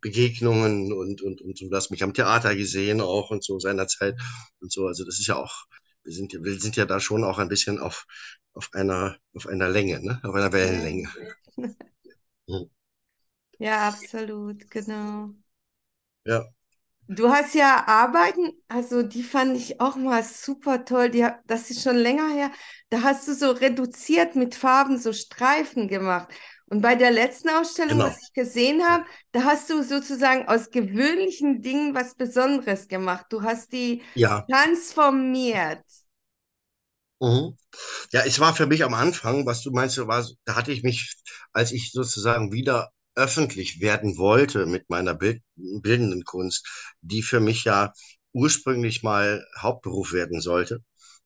Begegnungen 0.00 0.92
und, 0.92 1.22
und, 1.22 1.40
und 1.40 1.58
so. 1.58 1.68
Du 1.68 1.76
hast 1.76 1.90
mich 1.90 2.02
am 2.02 2.14
Theater 2.14 2.56
gesehen 2.56 3.00
auch 3.00 3.30
und 3.30 3.44
so 3.44 3.58
seinerzeit 3.58 4.16
und 4.60 4.72
so. 4.72 4.86
Also 4.86 5.04
das 5.04 5.18
ist 5.18 5.28
ja 5.28 5.36
auch 5.36 5.66
wir 6.08 6.14
sind, 6.14 6.32
wir 6.32 6.58
sind 6.58 6.76
ja 6.76 6.86
da 6.86 7.00
schon 7.00 7.22
auch 7.22 7.38
ein 7.38 7.48
bisschen 7.50 7.78
auf, 7.78 8.06
auf 8.54 8.70
einer, 8.72 9.18
auf 9.34 9.46
einer 9.46 9.68
Länge, 9.68 10.00
ne? 10.00 10.18
auf 10.22 10.34
einer 10.34 10.52
Wellenlänge. 10.52 11.08
Ja, 13.58 13.88
absolut, 13.88 14.70
genau. 14.70 15.34
Ja. 16.24 16.48
Du 17.10 17.30
hast 17.30 17.54
ja 17.54 17.86
Arbeiten, 17.86 18.52
also 18.68 19.02
die 19.02 19.22
fand 19.22 19.56
ich 19.56 19.80
auch 19.80 19.96
mal 19.96 20.22
super 20.22 20.84
toll. 20.84 21.08
Die, 21.08 21.26
das 21.46 21.70
ist 21.70 21.82
schon 21.82 21.96
länger 21.96 22.28
her. 22.28 22.50
Da 22.90 23.02
hast 23.02 23.26
du 23.26 23.34
so 23.34 23.50
reduziert 23.50 24.36
mit 24.36 24.54
Farben, 24.54 24.98
so 24.98 25.14
Streifen 25.14 25.88
gemacht. 25.88 26.28
Und 26.66 26.82
bei 26.82 26.96
der 26.96 27.10
letzten 27.10 27.48
Ausstellung, 27.48 27.98
genau. 27.98 28.10
was 28.10 28.22
ich 28.22 28.34
gesehen 28.34 28.86
habe, 28.86 29.06
da 29.32 29.44
hast 29.44 29.70
du 29.70 29.82
sozusagen 29.82 30.48
aus 30.48 30.70
gewöhnlichen 30.70 31.62
Dingen 31.62 31.94
was 31.94 32.14
Besonderes 32.14 32.88
gemacht. 32.88 33.24
Du 33.30 33.42
hast 33.42 33.72
die 33.72 34.02
ja. 34.14 34.44
transformiert. 34.50 35.82
Mhm. 37.20 37.56
Ja, 38.12 38.20
es 38.26 38.38
war 38.38 38.54
für 38.54 38.66
mich 38.66 38.84
am 38.84 38.92
Anfang, 38.92 39.46
was 39.46 39.62
du 39.62 39.70
meinst, 39.70 39.96
war, 40.06 40.26
da 40.44 40.56
hatte 40.56 40.72
ich 40.72 40.82
mich, 40.82 41.16
als 41.54 41.72
ich 41.72 41.90
sozusagen 41.90 42.52
wieder 42.52 42.90
öffentlich 43.18 43.80
werden 43.80 44.16
wollte 44.18 44.66
mit 44.66 44.90
meiner 44.90 45.14
Bild, 45.14 45.42
bildenden 45.56 46.24
Kunst, 46.24 46.66
die 47.02 47.22
für 47.22 47.40
mich 47.40 47.64
ja 47.64 47.92
ursprünglich 48.32 49.02
mal 49.02 49.44
Hauptberuf 49.60 50.12
werden 50.12 50.40
sollte, 50.40 50.82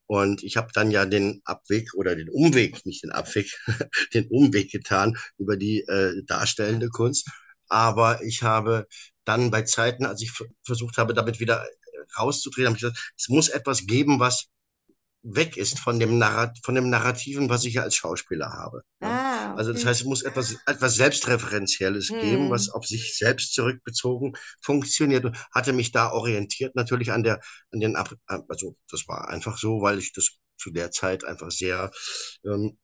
und 0.06 0.42
ich 0.42 0.58
habe 0.58 0.70
dann 0.74 0.90
ja 0.90 1.06
den 1.06 1.40
Abweg 1.44 1.94
oder 1.94 2.14
den 2.14 2.28
Umweg, 2.28 2.84
nicht 2.84 3.02
den 3.02 3.12
Abweg, 3.12 3.50
den 4.14 4.28
Umweg 4.28 4.70
getan 4.70 5.16
über 5.38 5.56
die 5.56 5.80
äh, 5.88 6.22
darstellende 6.26 6.88
Kunst. 6.90 7.30
Aber 7.68 8.22
ich 8.22 8.42
habe 8.42 8.86
dann 9.24 9.50
bei 9.50 9.62
Zeiten, 9.62 10.04
als 10.04 10.20
ich 10.20 10.32
versucht 10.64 10.98
habe, 10.98 11.14
damit 11.14 11.40
wieder 11.40 11.66
rauszudrehen, 12.18 12.66
habe 12.66 12.76
ich 12.76 12.82
gesagt, 12.82 13.12
es 13.16 13.28
muss 13.30 13.48
etwas 13.48 13.86
geben, 13.86 14.20
was 14.20 14.48
weg 15.22 15.56
ist 15.56 15.78
von 15.78 16.00
dem, 16.00 16.18
Narrat 16.18 16.58
von 16.64 16.74
dem 16.74 16.90
Narrativen, 16.90 17.48
was 17.48 17.64
ich 17.64 17.74
ja 17.74 17.82
als 17.82 17.94
Schauspieler 17.94 18.50
habe. 18.52 18.82
Ah, 19.00 19.50
okay. 19.50 19.58
Also 19.58 19.72
das 19.72 19.84
heißt, 19.84 20.00
es 20.00 20.06
muss 20.06 20.22
etwas, 20.22 20.56
etwas 20.66 20.96
Selbstreferenzielles 20.96 22.08
hm. 22.08 22.20
geben, 22.20 22.50
was 22.50 22.70
auf 22.70 22.84
sich 22.84 23.16
selbst 23.16 23.54
zurückbezogen 23.54 24.32
funktioniert. 24.62 25.24
Und 25.24 25.36
hatte 25.54 25.72
mich 25.72 25.92
da 25.92 26.10
orientiert 26.10 26.74
natürlich 26.74 27.12
an 27.12 27.22
der, 27.22 27.40
an 27.70 27.80
den, 27.80 27.96
also 27.96 28.76
das 28.90 29.06
war 29.06 29.28
einfach 29.28 29.58
so, 29.58 29.80
weil 29.80 29.98
ich 29.98 30.12
das 30.12 30.30
zu 30.58 30.70
der 30.70 30.90
Zeit 30.90 31.24
einfach 31.24 31.50
sehr 31.50 31.90
ähm, 32.44 32.78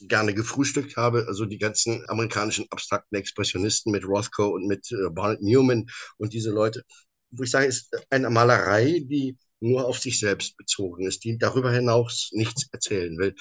gerne 0.00 0.34
gefrühstückt 0.34 0.96
habe. 0.96 1.26
Also 1.26 1.44
die 1.44 1.58
ganzen 1.58 2.08
amerikanischen 2.08 2.66
abstrakten 2.70 3.16
Expressionisten 3.16 3.92
mit 3.92 4.04
Rothko 4.06 4.48
und 4.48 4.66
mit 4.66 4.90
äh, 4.92 5.10
Barnett 5.10 5.42
Newman 5.42 5.86
und 6.18 6.32
diese 6.32 6.50
Leute, 6.50 6.82
wo 7.30 7.42
ich 7.42 7.50
sage, 7.50 7.66
ist 7.66 7.90
eine 8.10 8.30
Malerei, 8.30 9.00
die 9.04 9.36
nur 9.60 9.86
auf 9.86 9.98
sich 9.98 10.18
selbst 10.18 10.56
bezogen 10.56 11.06
ist, 11.06 11.24
die 11.24 11.38
darüber 11.38 11.70
hinaus 11.72 12.30
nichts 12.32 12.68
erzählen 12.72 13.16
will. 13.18 13.34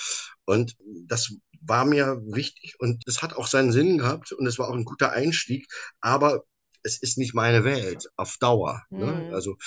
Und 0.46 0.76
das 1.08 1.34
war 1.62 1.86
mir 1.86 2.22
wichtig 2.26 2.76
und 2.80 3.04
es 3.08 3.22
hat 3.22 3.34
auch 3.34 3.48
seinen 3.48 3.72
Sinn 3.72 3.98
gehabt 3.98 4.32
und 4.32 4.46
es 4.48 4.60
war 4.60 4.70
auch 4.70 4.76
ein 4.76 4.86
guter 4.86 5.12
Einstieg, 5.12 5.68
aber 6.02 6.44
es 6.84 7.02
ist 7.02 7.18
nicht 7.18 7.34
meine 7.34 7.64
Welt 7.64 8.10
auf 8.16 8.38
Dauer. 8.40 8.84
Ne? 8.90 9.06
Mhm. 9.06 9.28
Ne? 9.30 9.34
Also 9.34 9.58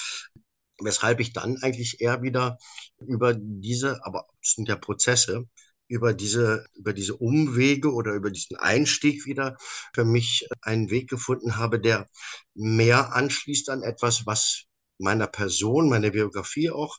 weshalb 0.80 1.20
ich 1.20 1.32
dann 1.32 1.58
eigentlich 1.62 2.00
eher 2.00 2.22
wieder 2.22 2.58
über 3.06 3.34
diese, 3.34 4.04
aber 4.04 4.26
es 4.42 4.52
sind 4.52 4.68
ja 4.68 4.76
Prozesse, 4.76 5.46
über 5.88 6.14
diese, 6.14 6.66
über 6.74 6.94
diese 6.94 7.16
Umwege 7.16 7.92
oder 7.92 8.14
über 8.14 8.30
diesen 8.30 8.56
Einstieg 8.56 9.26
wieder 9.26 9.58
für 9.94 10.04
mich 10.04 10.48
einen 10.62 10.90
Weg 10.90 11.10
gefunden 11.10 11.56
habe, 11.56 11.78
der 11.78 12.08
mehr 12.54 13.14
anschließt 13.14 13.68
an 13.68 13.82
etwas, 13.82 14.24
was 14.24 14.64
meiner 15.02 15.26
Person, 15.26 15.88
meiner 15.88 16.10
Biografie 16.10 16.70
auch 16.70 16.98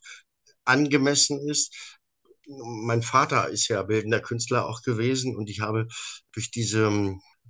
angemessen 0.66 1.48
ist. 1.50 2.00
Mein 2.48 3.02
Vater 3.02 3.50
ist 3.50 3.68
ja 3.70 3.84
bildender 3.84 4.20
Künstler 4.20 4.68
auch 4.68 4.82
gewesen 4.82 5.36
und 5.36 5.50
ich 5.50 5.62
habe 5.62 5.88
durch 6.34 6.52
diese, 6.52 6.90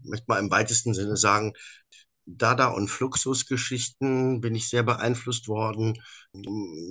möchte 0.04 0.26
mal 0.28 0.40
im 0.40 0.52
weitesten 0.52 0.94
Sinne 0.94 1.18
sagen, 1.18 1.54
Dada- 2.26 2.70
und 2.70 2.88
Fluxus-Geschichten 2.90 4.40
bin 4.42 4.56
ich 4.56 4.70
sehr 4.70 4.84
beeinflusst 4.84 5.48
worden. 5.50 6.02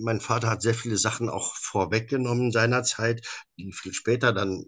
Mein 0.02 0.20
Vater 0.20 0.50
hat 0.50 0.62
sehr 0.62 0.74
viele 0.74 0.98
Sachen 0.98 1.30
auch 1.30 1.54
vorweggenommen 1.56 2.52
seinerzeit, 2.52 3.26
die 3.56 3.72
viel 3.72 3.94
später 3.94 4.32
dann 4.32 4.66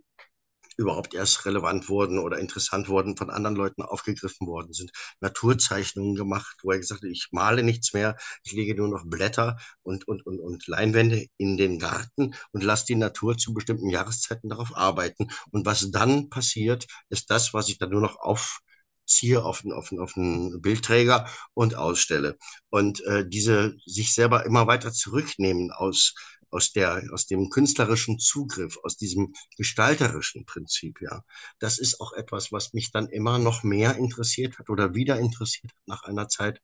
überhaupt 0.76 1.14
erst 1.14 1.44
relevant 1.46 1.88
wurden 1.88 2.18
oder 2.18 2.38
interessant 2.38 2.88
wurden, 2.88 3.16
von 3.16 3.30
anderen 3.30 3.56
Leuten 3.56 3.82
aufgegriffen 3.82 4.46
worden 4.46 4.72
sind. 4.72 4.90
Naturzeichnungen 5.20 6.14
gemacht, 6.14 6.56
wo 6.62 6.72
er 6.72 6.78
gesagt 6.78 7.02
hat, 7.02 7.10
ich 7.10 7.28
male 7.30 7.62
nichts 7.62 7.92
mehr, 7.92 8.16
ich 8.44 8.52
lege 8.52 8.74
nur 8.74 8.88
noch 8.88 9.04
Blätter 9.06 9.56
und, 9.82 10.06
und, 10.08 10.26
und, 10.26 10.40
und 10.40 10.66
Leinwände 10.66 11.26
in 11.36 11.56
den 11.56 11.78
Garten 11.78 12.34
und 12.52 12.62
lasse 12.62 12.86
die 12.86 12.96
Natur 12.96 13.36
zu 13.36 13.54
bestimmten 13.54 13.88
Jahreszeiten 13.90 14.48
darauf 14.48 14.76
arbeiten. 14.76 15.28
Und 15.50 15.66
was 15.66 15.90
dann 15.90 16.28
passiert, 16.30 16.86
ist 17.08 17.30
das, 17.30 17.54
was 17.54 17.68
ich 17.68 17.78
dann 17.78 17.90
nur 17.90 18.00
noch 18.00 18.16
aufziehe 18.18 19.42
auf, 19.44 19.64
auf, 19.64 19.92
auf 19.92 20.16
einen 20.16 20.60
Bildträger 20.60 21.28
und 21.54 21.74
ausstelle. 21.74 22.36
Und 22.70 23.02
äh, 23.04 23.28
diese 23.28 23.76
sich 23.86 24.12
selber 24.14 24.46
immer 24.46 24.66
weiter 24.66 24.92
zurücknehmen 24.92 25.70
aus 25.70 26.14
aus 26.54 26.72
der, 26.72 27.02
aus 27.12 27.26
dem 27.26 27.50
künstlerischen 27.50 28.20
Zugriff, 28.20 28.78
aus 28.84 28.96
diesem 28.96 29.34
gestalterischen 29.56 30.46
Prinzip, 30.46 31.00
ja. 31.00 31.24
Das 31.58 31.78
ist 31.78 32.00
auch 32.00 32.12
etwas, 32.12 32.52
was 32.52 32.72
mich 32.72 32.92
dann 32.92 33.08
immer 33.08 33.38
noch 33.40 33.64
mehr 33.64 33.96
interessiert 33.96 34.58
hat 34.58 34.70
oder 34.70 34.94
wieder 34.94 35.18
interessiert 35.18 35.72
hat 35.72 35.86
nach 35.86 36.04
einer 36.04 36.28
Zeit, 36.28 36.60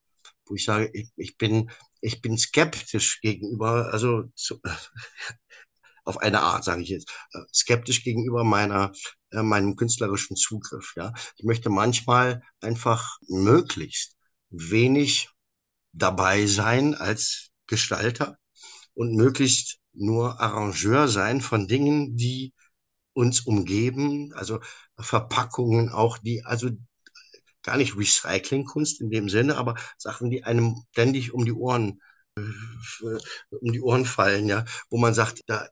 wo 0.47 0.55
ich 0.55 0.65
sage, 0.65 0.91
ich, 0.95 1.11
ich 1.17 1.37
bin, 1.39 1.71
ich 2.01 2.23
bin 2.23 2.39
skeptisch 2.39 3.21
gegenüber, 3.21 3.93
also 3.93 4.25
zu, 4.37 4.61
auf 6.05 6.19
eine 6.19 6.41
Art, 6.41 6.65
sage 6.65 6.83
ich 6.83 6.89
jetzt, 6.91 7.11
skeptisch 7.53 8.05
gegenüber 8.05 8.45
meiner, 8.45 8.93
äh, 9.33 9.43
meinem 9.43 9.75
künstlerischen 9.75 10.37
Zugriff, 10.37 10.93
ja. 10.97 11.13
Ich 11.37 11.45
möchte 11.45 11.69
manchmal 11.69 12.43
einfach 12.61 13.19
möglichst 13.27 14.17
wenig 14.51 15.31
dabei 15.93 16.47
sein 16.47 16.95
als 16.95 17.51
Gestalter 17.67 18.39
und 18.95 19.17
möglichst 19.17 19.80
nur 19.93 20.41
Arrangeur 20.41 21.09
sein 21.09 21.41
von 21.41 21.69
Dingen, 21.69 22.17
die 22.17 22.53
uns 23.15 23.41
umgeben, 23.43 24.33
also 24.35 24.61
Verpackungen 24.99 25.91
auch, 25.91 26.19
die, 26.19 26.45
also 26.45 26.71
gar 27.63 27.77
nicht 27.77 27.97
Recyclingkunst 27.97 29.01
in 29.01 29.11
dem 29.11 29.29
Sinne, 29.29 29.57
aber 29.57 29.75
Sachen, 29.99 30.31
die 30.31 30.45
einem 30.45 30.77
ständig 30.93 31.33
um 31.33 31.45
die 31.45 31.53
Ohren, 31.53 32.01
äh, 32.37 32.43
um 33.61 33.73
die 33.73 33.81
Ohren 33.81 34.05
fallen, 34.07 34.47
ja, 34.49 34.65
wo 34.91 34.99
man 34.99 35.15
sagt, 35.15 35.43
da, 35.47 35.69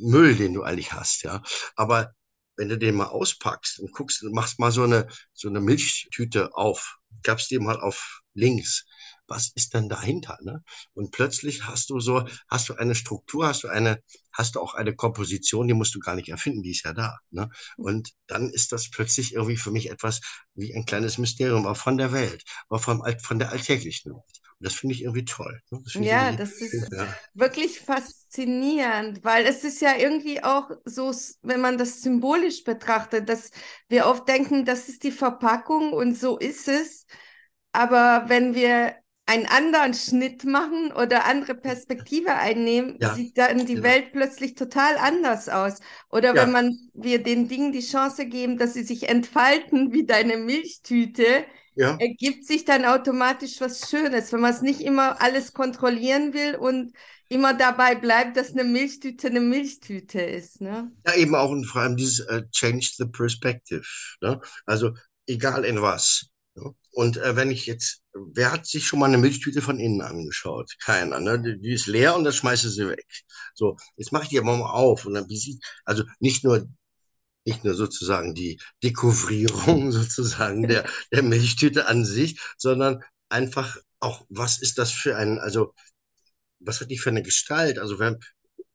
Müll, 0.00 0.36
den 0.36 0.54
du 0.54 0.62
eigentlich 0.62 0.92
hast, 0.92 1.22
ja. 1.22 1.42
Aber 1.76 2.12
wenn 2.56 2.68
du 2.68 2.78
den 2.78 2.94
mal 2.96 3.06
auspackst 3.06 3.80
und 3.80 3.92
guckst, 3.92 4.22
machst 4.24 4.58
mal 4.58 4.72
so 4.72 4.82
eine, 4.84 5.08
so 5.32 5.48
eine 5.48 5.60
Milchtüte 5.60 6.54
auf, 6.56 6.98
gab's 7.22 7.48
die 7.48 7.58
mal 7.58 7.80
auf 7.80 8.20
links, 8.34 8.84
was 9.28 9.52
ist 9.54 9.74
denn 9.74 9.88
dahinter? 9.88 10.38
Ne? 10.42 10.62
Und 10.94 11.12
plötzlich 11.12 11.66
hast 11.66 11.90
du 11.90 12.00
so, 12.00 12.26
hast 12.48 12.68
du 12.68 12.74
eine 12.74 12.94
Struktur, 12.94 13.46
hast 13.46 13.62
du 13.62 13.68
eine, 13.68 14.02
hast 14.32 14.54
du 14.54 14.60
auch 14.60 14.74
eine 14.74 14.94
Komposition, 14.94 15.68
die 15.68 15.74
musst 15.74 15.94
du 15.94 16.00
gar 16.00 16.14
nicht 16.14 16.28
erfinden, 16.28 16.62
die 16.62 16.70
ist 16.70 16.84
ja 16.84 16.92
da. 16.92 17.18
Ne? 17.30 17.48
Und 17.76 18.10
dann 18.26 18.50
ist 18.50 18.72
das 18.72 18.90
plötzlich 18.90 19.34
irgendwie 19.34 19.56
für 19.56 19.70
mich 19.70 19.90
etwas 19.90 20.20
wie 20.54 20.74
ein 20.74 20.86
kleines 20.86 21.18
Mysterium, 21.18 21.66
auch 21.66 21.76
von 21.76 21.98
der 21.98 22.12
Welt, 22.12 22.42
auch 22.68 22.80
vom, 22.80 23.02
von 23.22 23.38
der 23.38 23.50
alltäglichen 23.50 24.12
Welt. 24.12 24.40
Und 24.60 24.66
das 24.66 24.74
finde 24.74 24.94
ich 24.94 25.02
irgendwie 25.02 25.24
toll. 25.24 25.60
Ne? 25.70 25.80
Das 25.84 25.94
ja, 25.94 26.32
das 26.32 26.60
ist 26.60 26.92
ja. 26.92 27.14
wirklich 27.34 27.80
faszinierend, 27.80 29.22
weil 29.22 29.46
es 29.46 29.62
ist 29.62 29.80
ja 29.80 29.96
irgendwie 29.96 30.42
auch 30.42 30.70
so, 30.84 31.14
wenn 31.42 31.60
man 31.60 31.78
das 31.78 32.02
symbolisch 32.02 32.64
betrachtet, 32.64 33.28
dass 33.28 33.50
wir 33.88 34.06
oft 34.06 34.26
denken, 34.26 34.64
das 34.64 34.88
ist 34.88 35.04
die 35.04 35.12
Verpackung 35.12 35.92
und 35.92 36.18
so 36.18 36.38
ist 36.38 36.66
es. 36.66 37.06
Aber 37.72 38.24
wenn 38.28 38.54
wir 38.54 38.96
einen 39.28 39.44
anderen 39.44 39.92
Schnitt 39.92 40.44
machen 40.44 40.90
oder 40.90 41.26
andere 41.26 41.54
Perspektive 41.54 42.34
einnehmen, 42.34 42.96
ja. 42.98 43.14
sieht 43.14 43.36
dann 43.36 43.66
die 43.66 43.74
ja. 43.74 43.82
Welt 43.82 44.12
plötzlich 44.12 44.54
total 44.54 44.96
anders 44.96 45.50
aus. 45.50 45.80
Oder 46.10 46.34
ja. 46.34 46.42
wenn 46.42 46.52
man 46.52 46.78
wir 46.94 47.22
den 47.22 47.46
Dingen 47.46 47.70
die 47.70 47.86
Chance 47.86 48.24
geben, 48.26 48.56
dass 48.56 48.72
sie 48.72 48.84
sich 48.84 49.08
entfalten 49.08 49.92
wie 49.92 50.06
deine 50.06 50.38
Milchtüte, 50.38 51.44
ergibt 51.76 52.44
sich 52.44 52.64
dann 52.64 52.84
automatisch 52.84 53.60
was 53.60 53.88
Schönes, 53.88 54.32
wenn 54.32 54.40
man 54.40 54.52
es 54.52 54.62
nicht 54.62 54.80
immer 54.80 55.20
alles 55.20 55.52
kontrollieren 55.52 56.32
will 56.32 56.56
und 56.56 56.92
immer 57.28 57.52
dabei 57.52 57.94
bleibt, 57.94 58.36
dass 58.36 58.52
eine 58.52 58.64
Milchtüte 58.64 59.28
eine 59.28 59.40
Milchtüte 59.40 60.20
ist. 60.20 60.62
Ne? 60.62 60.90
Ja, 61.06 61.14
eben 61.14 61.34
auch 61.34 61.50
und 61.50 61.66
vor 61.66 61.82
allem 61.82 61.96
dieses 61.96 62.20
äh, 62.26 62.42
Change 62.50 62.88
the 62.96 63.04
Perspective. 63.04 63.84
Ne? 64.22 64.40
Also 64.64 64.92
egal 65.26 65.64
in 65.64 65.82
was. 65.82 66.30
Und 66.98 67.16
äh, 67.18 67.36
wenn 67.36 67.52
ich 67.52 67.66
jetzt, 67.66 68.02
wer 68.12 68.50
hat 68.50 68.66
sich 68.66 68.84
schon 68.84 68.98
mal 68.98 69.06
eine 69.06 69.18
Milchtüte 69.18 69.62
von 69.62 69.78
innen 69.78 70.02
angeschaut? 70.02 70.74
Keiner. 70.80 71.20
Ne? 71.20 71.40
Die, 71.40 71.60
die 71.60 71.72
ist 71.72 71.86
leer 71.86 72.16
und 72.16 72.24
dann 72.24 72.32
schmeiße 72.32 72.70
sie 72.70 72.88
weg. 72.88 73.06
So, 73.54 73.76
jetzt 73.96 74.10
mache 74.10 74.24
ich 74.24 74.30
die 74.30 74.38
aber 74.40 74.56
mal 74.56 74.72
auf 74.72 75.06
und 75.06 75.14
dann 75.14 75.28
wie 75.28 75.36
sieht, 75.36 75.62
also 75.84 76.02
nicht 76.18 76.42
nur 76.42 76.68
nicht 77.44 77.62
nur 77.62 77.74
sozusagen 77.74 78.34
die 78.34 78.60
Dekouvrierung 78.82 79.92
sozusagen 80.00 80.66
der, 80.66 80.88
der 81.12 81.22
Milchtüte 81.22 81.86
an 81.86 82.04
sich, 82.04 82.40
sondern 82.56 83.04
einfach 83.28 83.76
auch, 84.00 84.26
was 84.28 84.60
ist 84.60 84.76
das 84.76 84.90
für 84.90 85.16
ein, 85.16 85.38
also 85.38 85.74
was 86.58 86.80
hat 86.80 86.90
die 86.90 86.98
für 86.98 87.10
eine 87.10 87.22
Gestalt? 87.22 87.78
Also 87.78 88.00
wenn, 88.00 88.18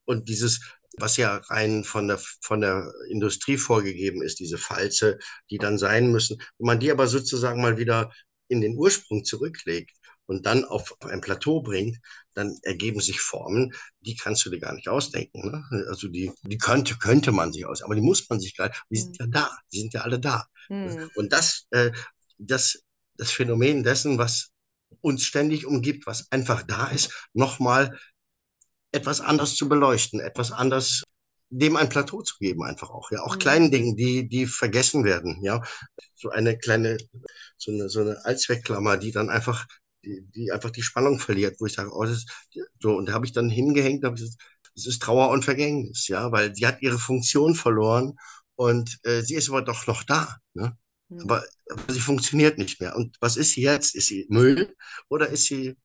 und 0.05 0.29
dieses, 0.29 0.61
was 0.97 1.17
ja 1.17 1.37
rein 1.49 1.83
von 1.83 2.07
der, 2.07 2.19
von 2.41 2.61
der 2.61 2.91
Industrie 3.09 3.57
vorgegeben 3.57 4.21
ist, 4.21 4.39
diese 4.39 4.57
Falze, 4.57 5.17
die 5.49 5.57
dann 5.57 5.77
sein 5.77 6.11
müssen. 6.11 6.37
Wenn 6.57 6.67
man 6.67 6.79
die 6.79 6.91
aber 6.91 7.07
sozusagen 7.07 7.61
mal 7.61 7.77
wieder 7.77 8.11
in 8.47 8.61
den 8.61 8.77
Ursprung 8.77 9.23
zurücklegt 9.23 9.91
und 10.25 10.45
dann 10.45 10.63
auf 10.65 10.95
ein 11.01 11.21
Plateau 11.21 11.61
bringt, 11.61 11.97
dann 12.33 12.57
ergeben 12.63 12.99
sich 12.99 13.19
Formen, 13.19 13.73
die 14.01 14.15
kannst 14.15 14.45
du 14.45 14.49
dir 14.49 14.59
gar 14.59 14.73
nicht 14.73 14.87
ausdenken. 14.87 15.51
Ne? 15.51 15.85
Also 15.89 16.07
die, 16.07 16.31
die 16.43 16.57
könnte, 16.57 16.95
könnte 16.97 17.31
man 17.31 17.53
sich 17.53 17.65
aus, 17.65 17.81
aber 17.81 17.95
die 17.95 18.01
muss 18.01 18.27
man 18.29 18.39
sich 18.39 18.55
gar 18.55 18.69
nicht, 18.69 18.81
die 18.89 18.97
sind 18.97 19.17
ja 19.19 19.27
da, 19.27 19.51
die 19.71 19.79
sind 19.79 19.93
ja 19.93 20.01
alle 20.01 20.19
da. 20.19 20.45
Hm. 20.67 21.09
Und 21.15 21.33
das, 21.33 21.67
äh, 21.71 21.91
das, 22.37 22.83
das 23.17 23.31
Phänomen 23.31 23.83
dessen, 23.83 24.17
was 24.17 24.51
uns 25.01 25.23
ständig 25.23 25.65
umgibt, 25.65 26.05
was 26.07 26.31
einfach 26.31 26.63
da 26.63 26.87
ist, 26.87 27.27
nochmal 27.33 27.99
etwas 28.93 29.21
anders 29.21 29.55
zu 29.55 29.69
beleuchten, 29.69 30.21
etwas 30.21 30.51
anders 30.51 31.03
dem 31.49 31.77
ein 31.77 31.89
Plateau 31.89 32.21
zu 32.23 32.37
geben, 32.39 32.63
einfach 32.63 32.89
auch, 32.89 33.11
ja, 33.11 33.21
auch 33.21 33.35
Mhm. 33.35 33.39
kleinen 33.39 33.71
Dingen, 33.71 33.95
die, 33.95 34.27
die 34.27 34.47
vergessen 34.47 35.03
werden, 35.03 35.43
ja, 35.43 35.61
so 36.15 36.29
eine 36.29 36.57
kleine, 36.57 36.97
so 37.57 37.71
eine, 37.71 37.89
so 37.89 38.01
eine 38.01 38.25
Allzweckklammer, 38.25 38.97
die 38.97 39.11
dann 39.11 39.29
einfach, 39.29 39.67
die, 40.03 40.23
die 40.35 40.51
einfach 40.51 40.71
die 40.71 40.81
Spannung 40.81 41.19
verliert, 41.19 41.57
wo 41.59 41.67
ich 41.67 41.73
sage, 41.73 41.91
oh, 41.93 42.03
das 42.03 42.17
ist, 42.17 42.31
so, 42.79 42.95
und 42.95 43.07
da 43.07 43.13
habe 43.13 43.25
ich 43.27 43.33
dann 43.33 43.49
hingehängt, 43.49 44.03
da 44.03 44.07
habe 44.07 44.17
ich 44.17 44.23
gesagt, 44.23 44.41
es 44.75 44.87
ist 44.87 45.01
Trauer 45.03 45.29
und 45.29 45.45
Vergängnis, 45.45 46.07
ja, 46.07 46.31
weil 46.31 46.51
die 46.51 46.65
hat 46.65 46.81
ihre 46.81 46.97
Funktion 46.99 47.53
verloren 47.55 48.17
und 48.55 48.99
äh, 49.03 49.21
sie 49.21 49.35
ist 49.35 49.49
aber 49.49 49.61
doch 49.61 49.85
noch 49.87 50.03
da, 50.03 50.37
ne? 50.55 50.77
Hm. 51.09 51.21
Aber, 51.21 51.43
aber 51.69 51.93
sie 51.93 51.99
funktioniert 51.99 52.57
nicht 52.57 52.81
mehr. 52.81 52.95
Und 52.95 53.15
was 53.19 53.37
ist 53.37 53.51
sie 53.51 53.61
jetzt? 53.61 53.95
Ist 53.95 54.07
sie 54.07 54.25
Müll 54.29 54.75
oder 55.09 55.29
ist 55.29 55.45
sie 55.45 55.75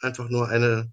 einfach 0.00 0.28
nur 0.30 0.48
eine 0.48 0.92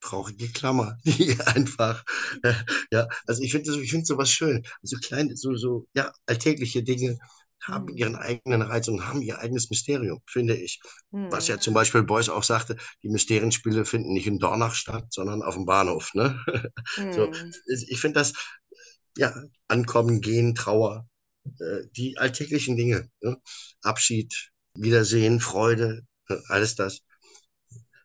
traurige 0.00 0.48
Klammer, 0.48 0.98
die 1.04 1.36
einfach, 1.46 2.04
äh, 2.42 2.54
ja, 2.92 3.08
also 3.26 3.42
ich 3.42 3.52
finde 3.52 3.72
ich 3.82 3.90
finde 3.90 4.06
sowas 4.06 4.30
schön. 4.30 4.64
So 4.82 4.96
kleine, 4.98 5.36
so, 5.36 5.54
so, 5.56 5.86
ja, 5.94 6.12
alltägliche 6.26 6.82
Dinge 6.82 7.18
haben 7.62 7.88
Hm. 7.92 7.96
ihren 7.96 8.16
eigenen 8.16 8.62
Reiz 8.62 8.88
und 8.88 9.06
haben 9.06 9.22
ihr 9.22 9.38
eigenes 9.38 9.70
Mysterium, 9.70 10.20
finde 10.26 10.56
ich. 10.56 10.80
Was 11.32 11.46
Hm. 11.46 11.48
ja 11.48 11.60
zum 11.60 11.74
Beispiel 11.74 12.02
Beuys 12.02 12.28
auch 12.28 12.42
sagte, 12.42 12.76
die 13.04 13.08
Mysterienspiele 13.08 13.84
finden 13.84 14.12
nicht 14.12 14.26
in 14.26 14.38
Dornach 14.40 14.74
statt, 14.74 15.06
sondern 15.10 15.42
auf 15.42 15.54
dem 15.54 15.64
Bahnhof, 15.66 16.12
ne? 16.14 16.40
So, 17.10 17.30
Hm. 17.30 17.50
ich 17.88 18.00
finde 18.00 18.20
das, 18.20 18.32
ja, 19.16 19.34
Ankommen, 19.68 20.20
Gehen, 20.20 20.54
Trauer, 20.54 21.08
äh, 21.60 21.86
die 21.96 22.18
alltäglichen 22.18 22.76
Dinge, 22.76 23.10
ne? 23.20 23.36
Abschied, 23.82 24.50
Wiedersehen, 24.74 25.40
Freude, 25.40 26.02
äh, 26.28 26.36
alles 26.48 26.74
das 26.76 27.00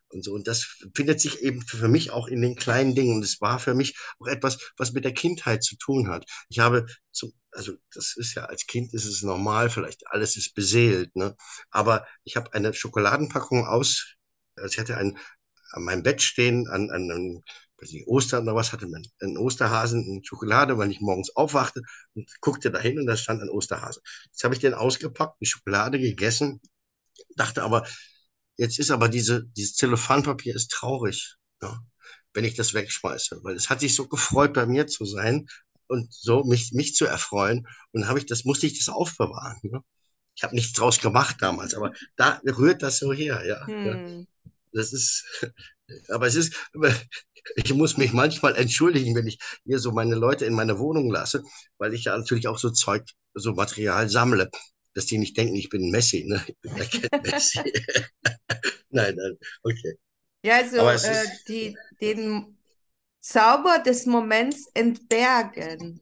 und 0.08 0.24
so. 0.24 0.32
Und 0.32 0.46
das 0.48 0.64
findet 0.94 1.20
sich 1.20 1.42
eben 1.42 1.62
für 1.62 1.88
mich 1.88 2.10
auch 2.10 2.28
in 2.28 2.40
den 2.42 2.56
kleinen 2.56 2.94
Dingen. 2.94 3.16
Und 3.16 3.24
es 3.24 3.40
war 3.40 3.58
für 3.58 3.74
mich 3.74 3.96
auch 4.18 4.26
etwas, 4.26 4.58
was 4.76 4.92
mit 4.92 5.04
der 5.04 5.14
Kindheit 5.14 5.62
zu 5.64 5.76
tun 5.76 6.08
hat. 6.08 6.24
Ich 6.48 6.58
habe 6.58 6.86
zum, 7.12 7.32
also 7.52 7.72
das 7.92 8.16
ist 8.16 8.34
ja 8.34 8.44
als 8.44 8.66
Kind 8.66 8.94
ist 8.94 9.06
es 9.06 9.22
normal, 9.22 9.70
vielleicht 9.70 10.06
alles 10.08 10.36
ist 10.36 10.54
beseelt, 10.54 11.14
ne? 11.16 11.36
Aber 11.70 12.06
ich 12.24 12.36
habe 12.36 12.52
eine 12.54 12.74
Schokoladenpackung 12.74 13.66
aus, 13.66 14.14
also 14.56 14.72
ich 14.72 14.78
hatte 14.78 14.96
ein, 14.96 15.18
an 15.72 15.82
meinem 15.84 16.02
Bett 16.02 16.22
stehen, 16.22 16.68
an, 16.68 16.90
an, 16.90 17.10
an 17.10 17.42
weiß 17.78 17.92
nicht, 17.92 18.06
Ostern 18.06 18.44
oder 18.44 18.54
was, 18.54 18.72
hatte 18.72 18.86
man 18.86 19.02
einen 19.20 19.36
Osterhasen 19.38 20.04
in 20.06 20.24
Schokolade, 20.24 20.78
weil 20.78 20.90
ich 20.90 21.00
morgens 21.00 21.34
aufwachte 21.36 21.82
und 22.14 22.30
guckte 22.40 22.70
dahin 22.70 22.98
und 22.98 23.06
da 23.06 23.16
stand 23.16 23.42
ein 23.42 23.50
Osterhase. 23.50 24.00
Jetzt 24.26 24.44
habe 24.44 24.54
ich 24.54 24.60
den 24.60 24.74
ausgepackt, 24.74 25.40
die 25.40 25.46
Schokolade 25.46 25.98
gegessen, 25.98 26.60
dachte 27.36 27.62
aber, 27.62 27.86
Jetzt 28.56 28.78
ist 28.78 28.90
aber 28.90 29.08
diese, 29.08 29.44
dieses 29.56 29.74
Zellophanpapier 29.74 30.54
ist 30.54 30.70
traurig, 30.70 31.36
ja, 31.62 31.78
wenn 32.32 32.44
ich 32.44 32.54
das 32.54 32.74
wegschmeiße, 32.74 33.40
weil 33.42 33.56
es 33.56 33.70
hat 33.70 33.80
sich 33.80 33.94
so 33.94 34.06
gefreut, 34.08 34.52
bei 34.52 34.66
mir 34.66 34.86
zu 34.86 35.04
sein 35.04 35.46
und 35.88 36.12
so 36.12 36.44
mich, 36.44 36.72
mich 36.72 36.94
zu 36.94 37.06
erfreuen. 37.06 37.66
Und 37.92 38.08
habe 38.08 38.18
ich 38.18 38.26
das, 38.26 38.44
musste 38.44 38.66
ich 38.66 38.78
das 38.78 38.94
aufbewahren. 38.94 39.58
Ne? 39.62 39.80
Ich 40.34 40.42
habe 40.42 40.54
nichts 40.54 40.72
draus 40.72 41.00
gemacht 41.00 41.36
damals, 41.40 41.74
aber 41.74 41.92
da 42.16 42.40
rührt 42.44 42.82
das 42.82 42.98
so 42.98 43.12
her, 43.12 43.42
ja. 43.46 43.66
ja. 43.68 43.94
Hm. 43.94 44.26
Das 44.72 44.92
ist, 44.92 45.24
aber 46.08 46.26
es 46.26 46.34
ist, 46.34 46.54
ich 47.56 47.72
muss 47.74 47.96
mich 47.96 48.12
manchmal 48.12 48.56
entschuldigen, 48.56 49.14
wenn 49.14 49.26
ich 49.26 49.38
hier 49.64 49.78
so 49.78 49.92
meine 49.92 50.14
Leute 50.14 50.44
in 50.44 50.54
meine 50.54 50.78
Wohnung 50.78 51.10
lasse, 51.10 51.42
weil 51.78 51.94
ich 51.94 52.04
ja 52.04 52.16
natürlich 52.16 52.48
auch 52.48 52.58
so 52.58 52.70
Zeug, 52.70 53.04
so 53.34 53.52
Material 53.52 54.08
sammle, 54.08 54.50
dass 54.96 55.06
die 55.06 55.18
nicht 55.18 55.36
denken, 55.36 55.54
ich 55.56 55.68
bin 55.68 55.90
Messi, 55.90 56.24
ne? 56.26 56.42
Ich 56.90 57.00
bin 57.02 57.22
Messi. 57.22 57.60
Nein, 58.90 59.14
nein, 59.14 59.36
okay. 59.62 59.98
Ja, 60.42 60.56
also 60.56 60.78
äh, 60.78 60.94
ist- 60.94 61.44
die, 61.48 61.76
den 62.00 62.56
Zauber 63.20 63.78
des 63.80 64.06
Moments 64.06 64.68
entbergen. 64.74 66.00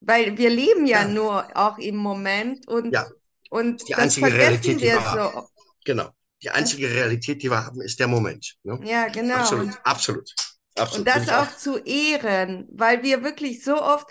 Weil 0.00 0.38
wir 0.38 0.50
leben 0.50 0.86
ja, 0.86 1.02
Ja. 1.02 1.08
nur 1.08 1.56
auch 1.56 1.78
im 1.78 1.96
Moment 1.96 2.68
und, 2.68 2.92
Ja. 2.92 3.08
und 3.50 3.82
Die 3.88 3.92
das 3.92 4.00
einzige 4.02 4.28
vergessen 4.28 4.62
Realität, 4.62 4.80
die 4.80 4.84
wir 4.84 5.32
so. 5.32 5.48
Genau. 5.84 6.10
Die 6.42 6.50
einzige 6.50 6.88
Realität, 6.88 7.42
die 7.42 7.50
wir 7.50 7.64
haben, 7.64 7.80
ist 7.80 7.98
der 7.98 8.06
Moment. 8.06 8.54
Ne? 8.62 8.78
Ja, 8.84 9.08
genau. 9.08 9.36
Absolut, 9.36 9.74
absolut. 9.82 10.32
absolut. 10.76 10.98
und 10.98 11.08
das 11.08 11.28
auch 11.30 11.56
zu 11.56 11.78
ehren, 11.78 12.68
weil 12.70 13.02
wir 13.02 13.24
wirklich 13.24 13.64
so 13.64 13.82
oft 13.82 14.06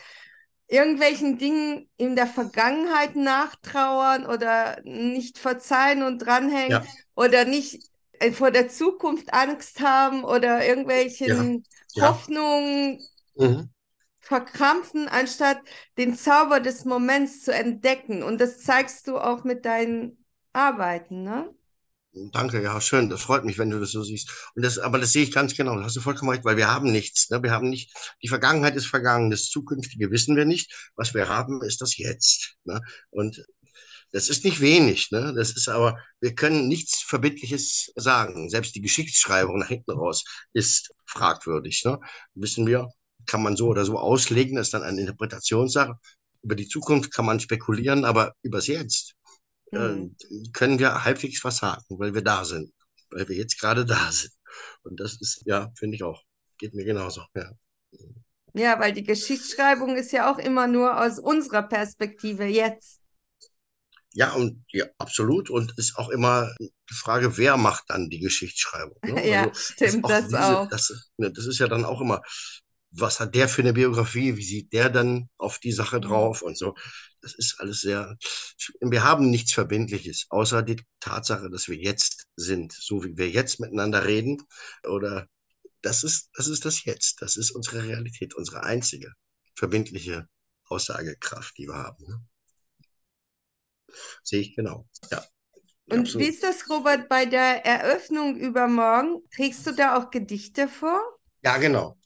irgendwelchen 0.68 1.38
Dingen 1.38 1.90
in 1.98 2.16
der 2.16 2.28
Vergangenheit 2.28 3.16
nachtrauern 3.16 4.26
oder 4.26 4.82
nicht 4.84 5.38
verzeihen 5.38 6.04
und 6.04 6.20
dranhängen 6.20 6.82
Ja. 6.82 6.88
oder 7.16 7.46
nicht 7.46 7.84
äh, 8.20 8.32
vor 8.32 8.52
der 8.52 8.70
Zukunft 8.70 9.34
Angst 9.34 9.80
haben 9.82 10.24
oder 10.24 10.66
irgendwelchen 10.66 11.66
Ja. 11.96 12.00
Hoffnungen 12.00 13.08
Mhm. 13.36 13.70
verkrampfen, 14.20 15.08
anstatt 15.08 15.60
den 15.98 16.16
Zauber 16.16 16.60
des 16.60 16.86
Moments 16.86 17.44
zu 17.44 17.54
entdecken. 17.54 18.24
Und 18.24 18.40
das 18.42 18.60
zeigst 18.60 19.08
du 19.08 19.18
auch 19.18 19.44
mit 19.44 19.66
deinen 19.66 20.24
Arbeiten, 20.54 21.24
ne? 21.24 21.54
Danke, 22.14 22.64
ja, 22.64 22.82
schön. 22.82 23.10
Das 23.10 23.22
freut 23.22 23.46
mich, 23.46 23.58
wenn 23.58 23.70
du 23.70 23.80
das 23.80 23.92
so 23.92 24.04
siehst. 24.04 24.32
Und 24.56 24.64
das, 24.66 24.80
aber 24.80 24.98
das 24.98 25.12
sehe 25.12 25.24
ich 25.24 25.32
ganz 25.32 25.56
genau. 25.56 25.76
Da 25.76 25.84
hast 25.84 25.96
du 25.96 26.02
vollkommen 26.02 26.32
recht, 26.32 26.46
weil 26.46 26.58
wir 26.58 26.68
haben 26.68 26.92
nichts. 26.92 27.30
Ne? 27.30 27.44
Wir 27.44 27.52
haben 27.52 27.70
nicht, 27.70 27.94
die 28.24 28.28
Vergangenheit 28.28 28.76
ist 28.76 28.88
vergangen. 28.88 29.30
Das 29.30 29.50
Zukünftige 29.50 30.10
wissen 30.10 30.36
wir 30.36 30.46
nicht. 30.46 30.92
Was 30.96 31.14
wir 31.14 31.30
haben, 31.30 31.62
ist 31.62 31.82
das 31.82 31.98
Jetzt. 31.98 32.56
Ne? 32.64 32.82
Und 33.12 33.46
das 34.12 34.30
ist 34.30 34.46
nicht 34.46 34.62
wenig. 34.62 35.12
Ne? 35.12 35.34
Das 35.36 35.52
ist 35.52 35.68
aber, 35.70 35.98
wir 36.20 36.34
können 36.34 36.68
nichts 36.68 37.02
Verbindliches 37.02 37.92
sagen. 37.96 38.50
Selbst 38.50 38.74
die 38.76 38.82
Geschichtsschreibung 38.82 39.60
nach 39.60 39.68
hinten 39.68 39.92
raus 39.92 40.24
ist 40.54 40.92
fragwürdig. 41.06 41.84
Ne? 41.86 42.00
Wissen 42.34 42.66
wir, 42.66 42.90
kann 43.28 43.44
man 43.44 43.56
so 43.56 43.68
oder 43.68 43.86
so 43.86 44.00
auslegen. 44.00 44.56
Das 44.56 44.68
ist 44.68 44.74
dann 44.74 44.84
eine 44.84 45.02
Interpretationssache. 45.02 46.00
Über 46.42 46.56
die 46.56 46.68
Zukunft 46.68 47.14
kann 47.14 47.26
man 47.26 47.40
spekulieren, 47.40 48.06
aber 48.06 48.34
übers 48.42 48.68
Jetzt 48.68 49.16
Hm. 49.72 50.16
äh, 50.30 50.50
können 50.54 50.80
wir 50.80 51.04
halbwegs 51.04 51.44
was 51.44 51.58
sagen, 51.58 51.84
weil 51.90 52.14
wir 52.14 52.24
da 52.24 52.46
sind, 52.46 52.74
weil 53.12 53.28
wir 53.30 53.36
jetzt 53.36 53.60
gerade 53.60 53.86
da 53.86 54.12
sind. 54.12 54.34
Und 54.84 55.00
das 55.00 55.20
ist, 55.22 55.44
ja, 55.46 55.72
finde 55.78 55.96
ich 55.96 56.04
auch. 56.04 56.24
Geht 56.58 56.74
mir 56.74 56.86
genauso. 56.86 57.22
Ja. 57.36 57.52
Ja, 58.54 58.80
weil 58.80 58.92
die 58.94 59.04
Geschichtsschreibung 59.04 59.96
ist 59.96 60.12
ja 60.12 60.32
auch 60.32 60.38
immer 60.40 60.68
nur 60.68 61.00
aus 61.00 61.20
unserer 61.20 61.64
Perspektive 61.64 62.46
jetzt. 62.46 63.02
Ja, 64.14 64.34
und 64.34 64.64
ja, 64.72 64.86
absolut. 64.98 65.50
Und 65.50 65.78
ist 65.78 65.98
auch 65.98 66.10
immer 66.10 66.54
die 66.60 66.94
Frage, 66.96 67.38
wer 67.38 67.58
macht 67.58 67.84
dann 67.90 68.10
die 68.10 68.20
Geschichtsschreibung? 68.20 68.98
Ne? 69.04 69.22
Ja, 69.28 69.44
Also, 69.44 69.54
stimmt, 69.54 70.06
auch 70.06 70.10
das 70.10 70.26
diese, 70.28 70.60
auch. 70.60 70.70
Das, 70.70 70.92
ne, 71.18 71.32
das 71.32 71.46
ist 71.46 71.60
ja 71.60 71.68
dann 71.68 71.86
auch 71.86 72.02
immer, 72.02 72.22
was 72.92 73.20
hat 73.20 73.36
der 73.36 73.48
für 73.48 73.62
eine 73.62 73.74
Biografie? 73.74 74.36
Wie 74.38 74.44
sieht 74.44 74.74
der 74.74 74.90
dann 74.90 75.30
auf 75.38 75.60
die 75.60 75.72
Sache 75.72 75.98
Mhm. 75.98 76.02
drauf 76.02 76.42
und 76.42 76.58
so? 76.58 76.74
Das 77.28 77.36
ist 77.36 77.60
alles 77.60 77.82
sehr, 77.82 78.18
wir 78.80 79.04
haben 79.04 79.30
nichts 79.30 79.54
Verbindliches, 79.54 80.28
außer 80.30 80.64
die 80.64 80.82
Tatsache, 81.02 81.50
dass 81.50 81.68
wir 81.68 81.76
jetzt 81.76 82.26
sind, 82.38 82.72
so 82.72 83.04
wie 83.04 83.18
wir 83.18 83.30
jetzt 83.30 83.60
miteinander 83.60 84.06
reden. 84.06 84.42
Oder 84.86 85.28
das 85.82 86.06
ist, 86.06 86.30
das 86.36 86.48
ist 86.48 86.64
das 86.64 86.86
Jetzt. 86.86 87.22
Das 87.22 87.36
ist 87.36 87.52
unsere 87.52 87.84
Realität, 87.84 88.34
unsere 88.34 88.64
einzige 88.64 89.12
verbindliche 89.56 90.30
Aussagekraft, 90.70 91.58
die 91.58 91.68
wir 91.68 91.76
haben. 91.76 92.06
Ne? 92.08 92.22
Sehe 94.24 94.40
ich 94.40 94.56
genau. 94.56 94.88
Ja. 95.12 95.26
Und 95.90 96.00
Absolut. 96.00 96.28
wie 96.28 96.30
ist 96.30 96.44
das, 96.44 96.70
Robert, 96.70 97.10
bei 97.10 97.26
der 97.26 97.66
Eröffnung 97.66 98.38
übermorgen? 98.38 99.22
Trägst 99.36 99.68
du 99.68 99.74
da 99.74 99.98
auch 99.98 100.12
Gedichte 100.12 100.70
vor? 100.70 101.02
Ja, 101.44 101.58
genau. 101.58 101.98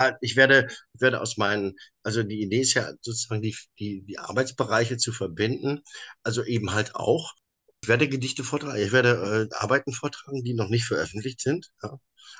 Ja, 0.00 0.16
ich 0.22 0.36
werde, 0.36 0.68
ich 0.94 1.00
werde 1.00 1.20
aus 1.20 1.36
meinen, 1.36 1.76
also 2.02 2.22
die 2.22 2.40
Idee 2.42 2.60
ist 2.60 2.74
ja 2.74 2.90
sozusagen 3.02 3.42
die, 3.42 3.56
die, 3.78 4.02
die 4.02 4.18
Arbeitsbereiche 4.18 4.96
zu 4.96 5.12
verbinden, 5.12 5.82
also 6.22 6.44
eben 6.44 6.72
halt 6.72 6.94
auch. 6.94 7.34
Ich 7.82 7.88
werde 7.88 8.08
Gedichte 8.08 8.44
vortragen, 8.44 8.82
ich 8.82 8.92
werde 8.92 9.48
äh, 9.52 9.54
Arbeiten 9.56 9.92
vortragen, 9.92 10.42
die 10.44 10.54
noch 10.54 10.68
nicht 10.68 10.86
veröffentlicht 10.86 11.40
sind. 11.40 11.70
Ja? 11.82 11.98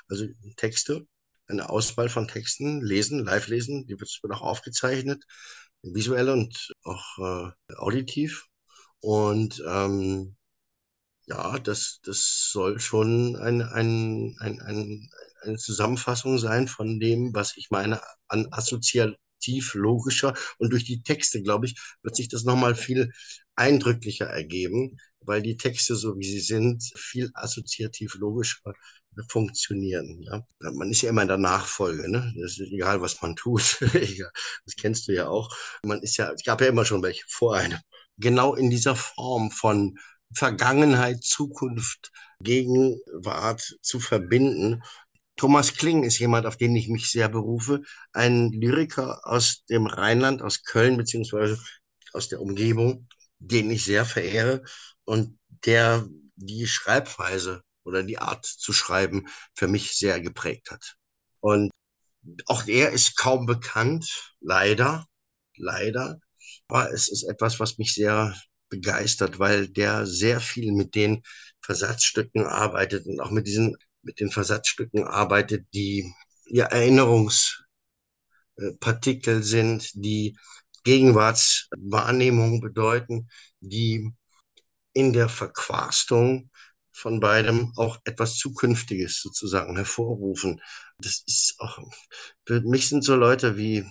Also 0.09 0.27
Texte, 0.57 1.05
eine 1.47 1.69
Auswahl 1.69 2.09
von 2.09 2.27
Texten, 2.27 2.81
lesen, 2.81 3.23
live 3.25 3.47
lesen, 3.47 3.85
die 3.87 3.99
wird, 3.99 4.09
wird 4.23 4.33
auch 4.33 4.41
aufgezeichnet, 4.41 5.23
visuell 5.83 6.29
und 6.29 6.73
auch 6.83 7.17
äh, 7.69 7.75
auditiv. 7.75 8.47
Und 9.01 9.63
ähm, 9.67 10.35
ja, 11.27 11.59
das, 11.59 11.99
das 12.03 12.49
soll 12.51 12.79
schon 12.79 13.35
ein, 13.37 13.61
ein, 13.61 14.35
ein, 14.39 14.61
ein, 14.61 15.09
eine 15.41 15.57
Zusammenfassung 15.57 16.37
sein 16.37 16.67
von 16.67 16.99
dem, 16.99 17.33
was 17.33 17.57
ich 17.57 17.69
meine, 17.69 18.01
an 18.27 18.47
assoziativ 18.51 19.73
logischer. 19.73 20.33
Und 20.57 20.71
durch 20.71 20.85
die 20.85 21.03
Texte, 21.03 21.41
glaube 21.41 21.65
ich, 21.67 21.75
wird 22.03 22.15
sich 22.15 22.29
das 22.29 22.43
nochmal 22.43 22.75
viel 22.75 23.11
eindrücklicher 23.55 24.25
ergeben, 24.25 24.97
weil 25.19 25.41
die 25.41 25.57
Texte, 25.57 25.95
so 25.95 26.17
wie 26.17 26.29
sie 26.29 26.39
sind, 26.39 26.83
viel 26.95 27.31
assoziativ 27.33 28.15
logischer 28.15 28.73
funktionieren. 29.29 30.21
Ja? 30.23 30.45
Man 30.59 30.89
ist 30.89 31.01
ja 31.01 31.09
immer 31.09 31.21
in 31.23 31.27
der 31.27 31.37
Nachfolge, 31.37 32.09
ne? 32.09 32.33
Das 32.39 32.57
ist 32.57 32.71
egal, 32.71 33.01
was 33.01 33.21
man 33.21 33.35
tut. 33.35 33.77
das 34.65 34.75
kennst 34.79 35.07
du 35.07 35.13
ja 35.13 35.27
auch. 35.27 35.49
Man 35.83 36.01
ist 36.01 36.17
ja, 36.17 36.31
es 36.31 36.43
gab 36.43 36.61
ja 36.61 36.67
immer 36.67 36.85
schon 36.85 37.03
welche 37.03 37.23
vor 37.27 37.55
einem. 37.55 37.79
Genau 38.17 38.55
in 38.55 38.69
dieser 38.69 38.95
Form 38.95 39.51
von 39.51 39.97
Vergangenheit, 40.33 41.23
Zukunft, 41.23 42.11
Gegenwart 42.41 43.77
zu 43.81 43.99
verbinden. 43.99 44.81
Thomas 45.41 45.73
Kling 45.73 46.03
ist 46.03 46.19
jemand, 46.19 46.45
auf 46.45 46.55
den 46.55 46.75
ich 46.75 46.87
mich 46.87 47.09
sehr 47.09 47.27
berufe, 47.27 47.81
ein 48.13 48.51
Lyriker 48.51 49.21
aus 49.23 49.65
dem 49.65 49.87
Rheinland, 49.87 50.43
aus 50.43 50.63
Köln 50.63 50.97
beziehungsweise 50.97 51.59
aus 52.13 52.29
der 52.29 52.41
Umgebung, 52.41 53.07
den 53.39 53.71
ich 53.71 53.83
sehr 53.83 54.05
verehre 54.05 54.61
und 55.03 55.39
der 55.65 56.07
die 56.35 56.67
Schreibweise 56.67 57.63
oder 57.83 58.03
die 58.03 58.19
Art 58.19 58.45
zu 58.45 58.71
schreiben 58.71 59.25
für 59.55 59.67
mich 59.67 59.97
sehr 59.97 60.21
geprägt 60.21 60.69
hat. 60.69 60.93
Und 61.39 61.71
auch 62.45 62.67
er 62.67 62.91
ist 62.91 63.17
kaum 63.17 63.47
bekannt, 63.47 64.35
leider, 64.41 65.07
leider. 65.57 66.19
Aber 66.67 66.93
es 66.93 67.09
ist 67.11 67.23
etwas, 67.23 67.59
was 67.59 67.79
mich 67.79 67.95
sehr 67.95 68.35
begeistert, 68.69 69.39
weil 69.39 69.69
der 69.69 70.05
sehr 70.05 70.39
viel 70.39 70.71
mit 70.71 70.93
den 70.93 71.23
Versatzstücken 71.63 72.45
arbeitet 72.45 73.07
und 73.07 73.19
auch 73.19 73.31
mit 73.31 73.47
diesen, 73.47 73.75
mit 74.03 74.19
den 74.19 74.31
Versatzstücken 74.31 75.05
arbeitet, 75.05 75.67
die 75.73 76.13
ja 76.45 76.65
Erinnerungspartikel 76.65 79.43
sind, 79.43 79.91
die 79.93 80.37
Gegenwartswahrnehmung 80.83 82.61
bedeuten, 82.61 83.29
die 83.59 84.11
in 84.93 85.13
der 85.13 85.29
Verquastung 85.29 86.49
von 86.91 87.19
beidem 87.19 87.73
auch 87.77 87.99
etwas 88.03 88.37
Zukünftiges 88.37 89.21
sozusagen 89.21 89.75
hervorrufen. 89.75 90.61
Das 90.97 91.23
ist 91.25 91.55
auch, 91.59 91.79
für 92.45 92.61
mich 92.61 92.89
sind 92.89 93.03
so 93.03 93.15
Leute 93.15 93.57
wie, 93.57 93.85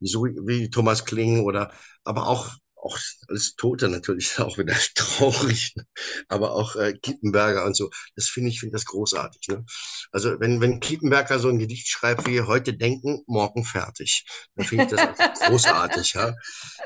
wie, 0.00 0.70
Thomas 0.70 1.04
Kling 1.04 1.40
oder, 1.40 1.72
aber 2.04 2.26
auch 2.26 2.54
auch 2.84 2.98
alles 3.28 3.56
Tote 3.56 3.88
natürlich 3.88 4.38
auch 4.38 4.58
wieder 4.58 4.76
traurig, 4.94 5.74
ne? 5.76 5.86
aber 6.28 6.52
auch 6.52 6.76
äh, 6.76 6.92
Kippenberger 6.94 7.64
und 7.64 7.76
so. 7.76 7.90
Das 8.14 8.28
finde 8.28 8.50
ich, 8.50 8.60
finde 8.60 8.74
das 8.74 8.84
großartig. 8.84 9.48
Ne? 9.48 9.64
Also 10.12 10.38
wenn, 10.40 10.60
wenn 10.60 10.80
Kippenberger 10.80 11.38
so 11.38 11.48
ein 11.48 11.58
Gedicht 11.58 11.88
schreibt 11.88 12.26
wie 12.26 12.42
heute 12.42 12.74
denken, 12.74 13.22
morgen 13.26 13.64
fertig, 13.64 14.26
dann 14.54 14.66
finde 14.66 14.84
ich 14.84 14.90
das 14.90 15.40
großartig. 15.48 16.14
Ja? 16.14 16.34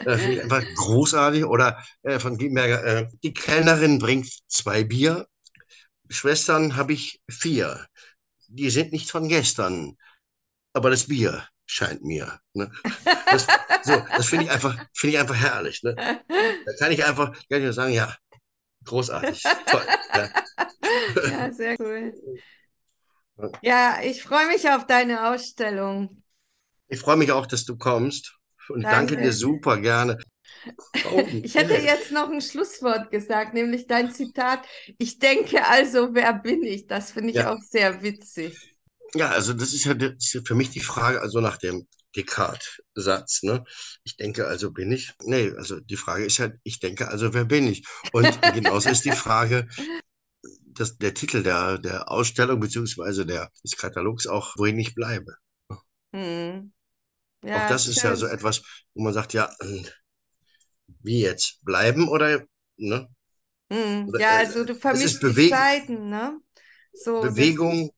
Das 0.04 0.20
finde 0.20 0.36
ich 0.36 0.42
einfach 0.42 0.64
großartig. 0.76 1.44
Oder 1.44 1.84
äh, 2.02 2.18
von 2.18 2.38
Kippenberger, 2.38 2.84
äh, 2.84 3.08
die 3.22 3.32
Kellnerin 3.32 3.98
bringt 3.98 4.28
zwei 4.48 4.84
Bier, 4.84 5.26
Schwestern 6.10 6.76
habe 6.76 6.94
ich 6.94 7.20
vier. 7.28 7.86
Die 8.46 8.70
sind 8.70 8.92
nicht 8.92 9.10
von 9.10 9.28
gestern, 9.28 9.98
aber 10.72 10.88
das 10.88 11.08
Bier 11.08 11.46
scheint 11.68 12.02
mir. 12.02 12.40
Ne? 12.54 12.70
Das, 13.30 13.46
so, 13.82 14.02
das 14.16 14.26
finde 14.26 14.46
ich 14.46 14.50
einfach, 14.50 14.76
finde 14.94 15.14
ich 15.14 15.20
einfach 15.20 15.36
herrlich. 15.36 15.82
Ne? 15.82 15.94
Da 15.94 16.72
kann 16.78 16.92
ich 16.92 17.04
einfach, 17.04 17.32
kann 17.32 17.58
ich 17.58 17.62
nur 17.62 17.72
sagen, 17.72 17.92
ja, 17.92 18.14
großartig, 18.84 19.42
toll. 19.66 19.82
Ja, 20.14 20.30
ja 21.30 21.52
sehr 21.52 21.78
cool. 21.80 22.14
Ja, 23.62 23.98
ich 24.02 24.22
freue 24.22 24.48
mich 24.48 24.68
auf 24.68 24.86
deine 24.86 25.30
Ausstellung. 25.30 26.22
Ich 26.88 27.00
freue 27.00 27.16
mich 27.16 27.30
auch, 27.30 27.46
dass 27.46 27.64
du 27.64 27.76
kommst 27.76 28.36
und 28.68 28.82
danke, 28.82 29.14
danke 29.14 29.22
dir 29.22 29.32
super 29.32 29.76
gerne. 29.78 30.18
Oh, 31.12 31.22
ich 31.42 31.54
hätte 31.54 31.74
jetzt 31.74 32.10
noch 32.10 32.30
ein 32.30 32.40
Schlusswort 32.40 33.10
gesagt, 33.10 33.54
nämlich 33.54 33.86
dein 33.86 34.10
Zitat. 34.10 34.66
Ich 34.98 35.18
denke 35.18 35.66
also, 35.66 36.14
wer 36.14 36.32
bin 36.32 36.62
ich? 36.62 36.86
Das 36.86 37.12
finde 37.12 37.30
ich 37.30 37.36
ja. 37.36 37.52
auch 37.52 37.60
sehr 37.60 38.02
witzig. 38.02 38.77
Ja, 39.14 39.30
also 39.30 39.52
das 39.54 39.72
ist 39.72 39.84
ja, 39.84 39.94
das 39.94 40.12
ist 40.18 40.34
ja 40.34 40.40
für 40.44 40.54
mich 40.54 40.70
die 40.70 40.80
Frage, 40.80 41.20
also 41.20 41.40
nach 41.40 41.56
dem 41.56 41.86
Descartes-Satz, 42.16 43.42
ne? 43.42 43.64
Ich 44.04 44.16
denke 44.16 44.46
also 44.46 44.70
bin 44.70 44.92
ich. 44.92 45.12
Nee, 45.24 45.52
also 45.56 45.80
die 45.80 45.96
Frage 45.96 46.24
ist 46.24 46.38
ja, 46.38 46.50
ich 46.62 46.80
denke 46.80 47.08
also 47.08 47.32
wer 47.34 47.44
bin 47.44 47.68
ich? 47.68 47.86
Und 48.12 48.26
genauso 48.54 48.90
ist 48.90 49.04
die 49.04 49.12
Frage, 49.12 49.68
dass 50.66 50.96
der 50.98 51.14
Titel 51.14 51.42
der, 51.42 51.78
der 51.78 52.10
Ausstellung 52.10 52.60
beziehungsweise 52.60 53.26
der, 53.26 53.50
des 53.64 53.76
Katalogs 53.76 54.26
auch, 54.26 54.56
wohin 54.56 54.78
ich 54.78 54.94
bleibe. 54.94 55.36
Hm. 56.12 56.72
Ja, 57.44 57.64
auch 57.64 57.68
das 57.68 57.86
ist 57.86 58.00
schön. 58.00 58.10
ja 58.10 58.16
so 58.16 58.26
etwas, 58.26 58.62
wo 58.94 59.02
man 59.02 59.12
sagt, 59.14 59.32
ja, 59.32 59.50
wie 61.02 61.20
jetzt? 61.20 61.64
Bleiben 61.64 62.08
oder, 62.08 62.44
ne? 62.76 63.08
Hm. 63.70 64.12
Ja, 64.18 64.38
also 64.38 64.64
du 64.64 64.74
vermisst 64.74 65.22
die 65.22 65.50
Zeiten, 65.50 66.08
ne? 66.08 66.40
So, 66.92 67.20
Bewegung, 67.20 67.90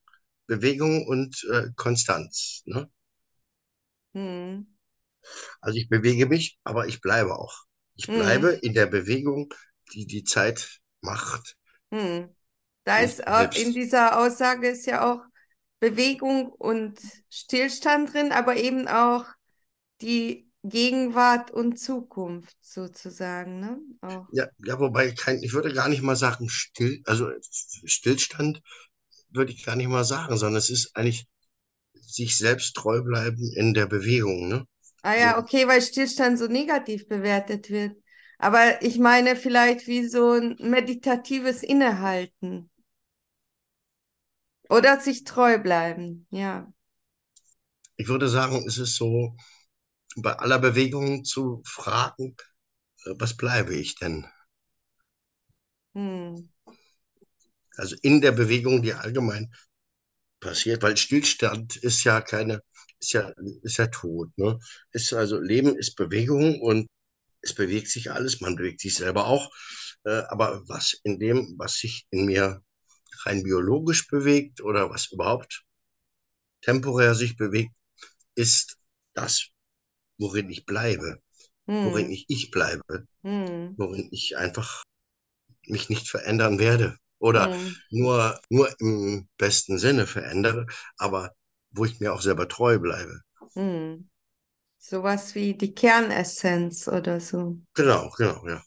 Bewegung 0.50 1.06
und 1.06 1.46
äh, 1.52 1.68
Konstanz. 1.76 2.62
Ne? 2.64 2.90
Hm. 4.14 4.66
Also 5.60 5.78
ich 5.78 5.88
bewege 5.88 6.26
mich, 6.26 6.58
aber 6.64 6.88
ich 6.88 7.00
bleibe 7.00 7.38
auch. 7.38 7.54
Ich 7.94 8.08
hm. 8.08 8.16
bleibe 8.16 8.48
in 8.48 8.74
der 8.74 8.86
Bewegung, 8.86 9.54
die 9.92 10.06
die 10.06 10.24
Zeit 10.24 10.80
macht. 11.02 11.56
Hm. 11.92 12.34
Da 12.82 12.98
ist 12.98 13.24
auch, 13.28 13.52
in 13.54 13.72
dieser 13.72 14.18
Aussage 14.18 14.68
ist 14.68 14.86
ja 14.86 15.08
auch 15.08 15.20
Bewegung 15.78 16.48
und 16.48 16.98
Stillstand 17.28 18.12
drin, 18.12 18.32
aber 18.32 18.56
eben 18.56 18.88
auch 18.88 19.26
die 20.00 20.50
Gegenwart 20.64 21.52
und 21.52 21.78
Zukunft 21.78 22.56
sozusagen, 22.60 23.60
ne? 23.60 23.78
Auch. 24.00 24.26
Ja, 24.32 24.48
ja, 24.64 24.80
wobei 24.80 25.12
kein, 25.12 25.42
ich 25.44 25.52
würde 25.52 25.72
gar 25.72 25.88
nicht 25.88 26.02
mal 26.02 26.16
sagen 26.16 26.48
still, 26.48 27.02
also 27.06 27.30
Stillstand 27.84 28.62
würde 29.32 29.52
ich 29.52 29.64
gar 29.64 29.76
nicht 29.76 29.88
mal 29.88 30.04
sagen, 30.04 30.36
sondern 30.36 30.58
es 30.58 30.70
ist 30.70 30.96
eigentlich 30.96 31.26
sich 32.00 32.36
selbst 32.38 32.74
treu 32.76 33.02
bleiben 33.02 33.52
in 33.56 33.74
der 33.74 33.86
Bewegung. 33.86 34.48
Ne? 34.48 34.66
Ah 35.02 35.14
ja, 35.16 35.38
okay, 35.38 35.66
weil 35.68 35.82
Stillstand 35.82 36.38
so 36.38 36.46
negativ 36.46 37.06
bewertet 37.08 37.70
wird. 37.70 37.96
Aber 38.38 38.82
ich 38.82 38.98
meine 38.98 39.36
vielleicht 39.36 39.86
wie 39.86 40.06
so 40.08 40.32
ein 40.32 40.56
meditatives 40.60 41.62
Innehalten. 41.62 42.70
Oder 44.70 44.98
sich 44.98 45.24
treu 45.24 45.58
bleiben, 45.58 46.26
ja. 46.30 46.72
Ich 47.96 48.08
würde 48.08 48.28
sagen, 48.28 48.64
es 48.66 48.78
ist 48.78 48.96
so, 48.96 49.36
bei 50.16 50.34
aller 50.38 50.58
Bewegung 50.58 51.24
zu 51.24 51.62
fragen, 51.66 52.36
äh, 53.06 53.12
was 53.18 53.36
bleibe 53.36 53.74
ich 53.76 53.96
denn? 53.96 54.26
Hm 55.94 56.48
also 57.76 57.96
in 58.02 58.20
der 58.20 58.32
Bewegung, 58.32 58.82
die 58.82 58.94
allgemein 58.94 59.52
passiert, 60.40 60.82
weil 60.82 60.96
Stillstand 60.96 61.76
ist 61.76 62.04
ja 62.04 62.20
keine, 62.20 62.62
ist 62.98 63.12
ja, 63.12 63.32
ist 63.62 63.76
ja 63.78 63.86
tot, 63.88 64.30
ne? 64.36 64.58
Ist 64.92 65.12
also 65.12 65.38
Leben 65.38 65.76
ist 65.76 65.96
Bewegung 65.96 66.60
und 66.60 66.88
es 67.42 67.54
bewegt 67.54 67.88
sich 67.88 68.10
alles, 68.10 68.40
man 68.40 68.56
bewegt 68.56 68.80
sich 68.80 68.94
selber 68.94 69.26
auch, 69.26 69.50
äh, 70.04 70.22
aber 70.28 70.62
was 70.68 70.98
in 71.04 71.18
dem, 71.18 71.54
was 71.58 71.74
sich 71.74 72.06
in 72.10 72.26
mir 72.26 72.62
rein 73.24 73.42
biologisch 73.42 74.08
bewegt 74.08 74.60
oder 74.62 74.90
was 74.90 75.12
überhaupt 75.12 75.62
temporär 76.62 77.14
sich 77.14 77.36
bewegt, 77.36 77.72
ist 78.34 78.78
das, 79.14 79.48
worin 80.18 80.50
ich 80.50 80.66
bleibe, 80.66 81.20
hm. 81.66 81.86
worin 81.86 82.10
ich 82.10 82.26
ich 82.28 82.50
bleibe, 82.50 83.06
hm. 83.22 83.74
worin 83.76 84.08
ich 84.12 84.36
einfach 84.36 84.82
mich 85.66 85.88
nicht 85.88 86.08
verändern 86.08 86.58
werde 86.58 86.98
oder 87.20 87.48
mhm. 87.48 87.76
nur, 87.90 88.40
nur 88.48 88.68
im 88.80 89.28
besten 89.36 89.78
Sinne 89.78 90.06
verändere, 90.06 90.66
aber 90.96 91.32
wo 91.70 91.84
ich 91.84 92.00
mir 92.00 92.12
auch 92.12 92.22
selber 92.22 92.48
treu 92.48 92.78
bleibe. 92.78 93.20
Mhm. 93.54 94.08
Sowas 94.78 95.34
wie 95.34 95.54
die 95.54 95.74
Kernessenz 95.74 96.88
oder 96.88 97.20
so. 97.20 97.58
Genau, 97.74 98.10
genau, 98.16 98.46
ja. 98.48 98.62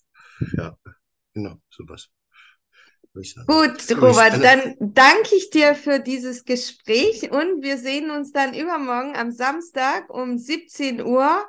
Ja, 0.56 0.78
genau, 1.34 1.60
sowas. 1.70 2.10
Gut, 3.46 4.02
Robert, 4.02 4.44
dann 4.44 4.76
danke 4.80 5.36
ich 5.36 5.52
dir 5.52 5.76
für 5.76 6.00
dieses 6.00 6.46
Gespräch 6.46 7.30
und 7.30 7.62
wir 7.62 7.78
sehen 7.78 8.10
uns 8.10 8.32
dann 8.32 8.56
übermorgen 8.56 9.16
am 9.16 9.32
Samstag 9.32 10.10
um 10.10 10.40
17 10.40 11.04
Uhr. 11.06 11.46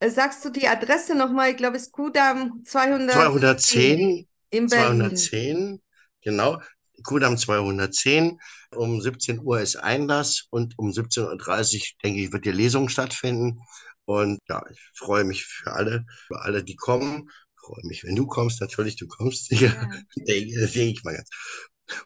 Äh, 0.00 0.10
sagst 0.10 0.44
du 0.44 0.50
die 0.50 0.66
Adresse 0.66 1.14
nochmal? 1.14 1.50
Ich 1.50 1.56
glaube, 1.56 1.76
es 1.76 1.84
ist 1.84 1.92
Kudamm 1.92 2.62
200 2.64 3.14
210 3.14 4.26
in 4.50 4.66
Berlin. 4.66 4.98
210, 4.98 5.82
genau. 6.26 6.60
Kudamm 7.04 7.38
210. 7.38 8.38
Um 8.74 9.00
17 9.00 9.40
Uhr 9.40 9.60
ist 9.60 9.76
Einlass 9.76 10.46
und 10.50 10.78
um 10.78 10.90
17.30 10.90 11.76
Uhr, 11.76 11.82
denke 12.04 12.20
ich, 12.20 12.32
wird 12.32 12.44
die 12.44 12.52
Lesung 12.52 12.88
stattfinden. 12.88 13.60
Und 14.04 14.38
ja, 14.48 14.62
ich 14.70 14.80
freue 14.94 15.24
mich 15.24 15.44
für 15.44 15.72
alle, 15.72 16.04
für 16.26 16.42
alle, 16.42 16.62
die 16.62 16.76
kommen. 16.76 17.28
Ich 17.28 17.60
freue 17.60 17.86
mich, 17.86 18.04
wenn 18.04 18.16
du 18.16 18.26
kommst, 18.26 18.60
natürlich, 18.60 18.96
du 18.96 19.06
kommst. 19.06 19.50
Ja. 19.60 19.70
denke, 20.16 20.66
denke 20.68 20.92
ich 20.92 21.04
mal 21.04 21.14
ganz. 21.14 21.30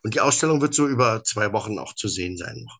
Und 0.02 0.14
die 0.14 0.20
Ausstellung 0.20 0.60
wird 0.60 0.74
so 0.74 0.86
über 0.86 1.24
zwei 1.24 1.52
Wochen 1.52 1.78
auch 1.78 1.94
zu 1.94 2.08
sehen 2.08 2.36
sein 2.36 2.62
noch. 2.64 2.78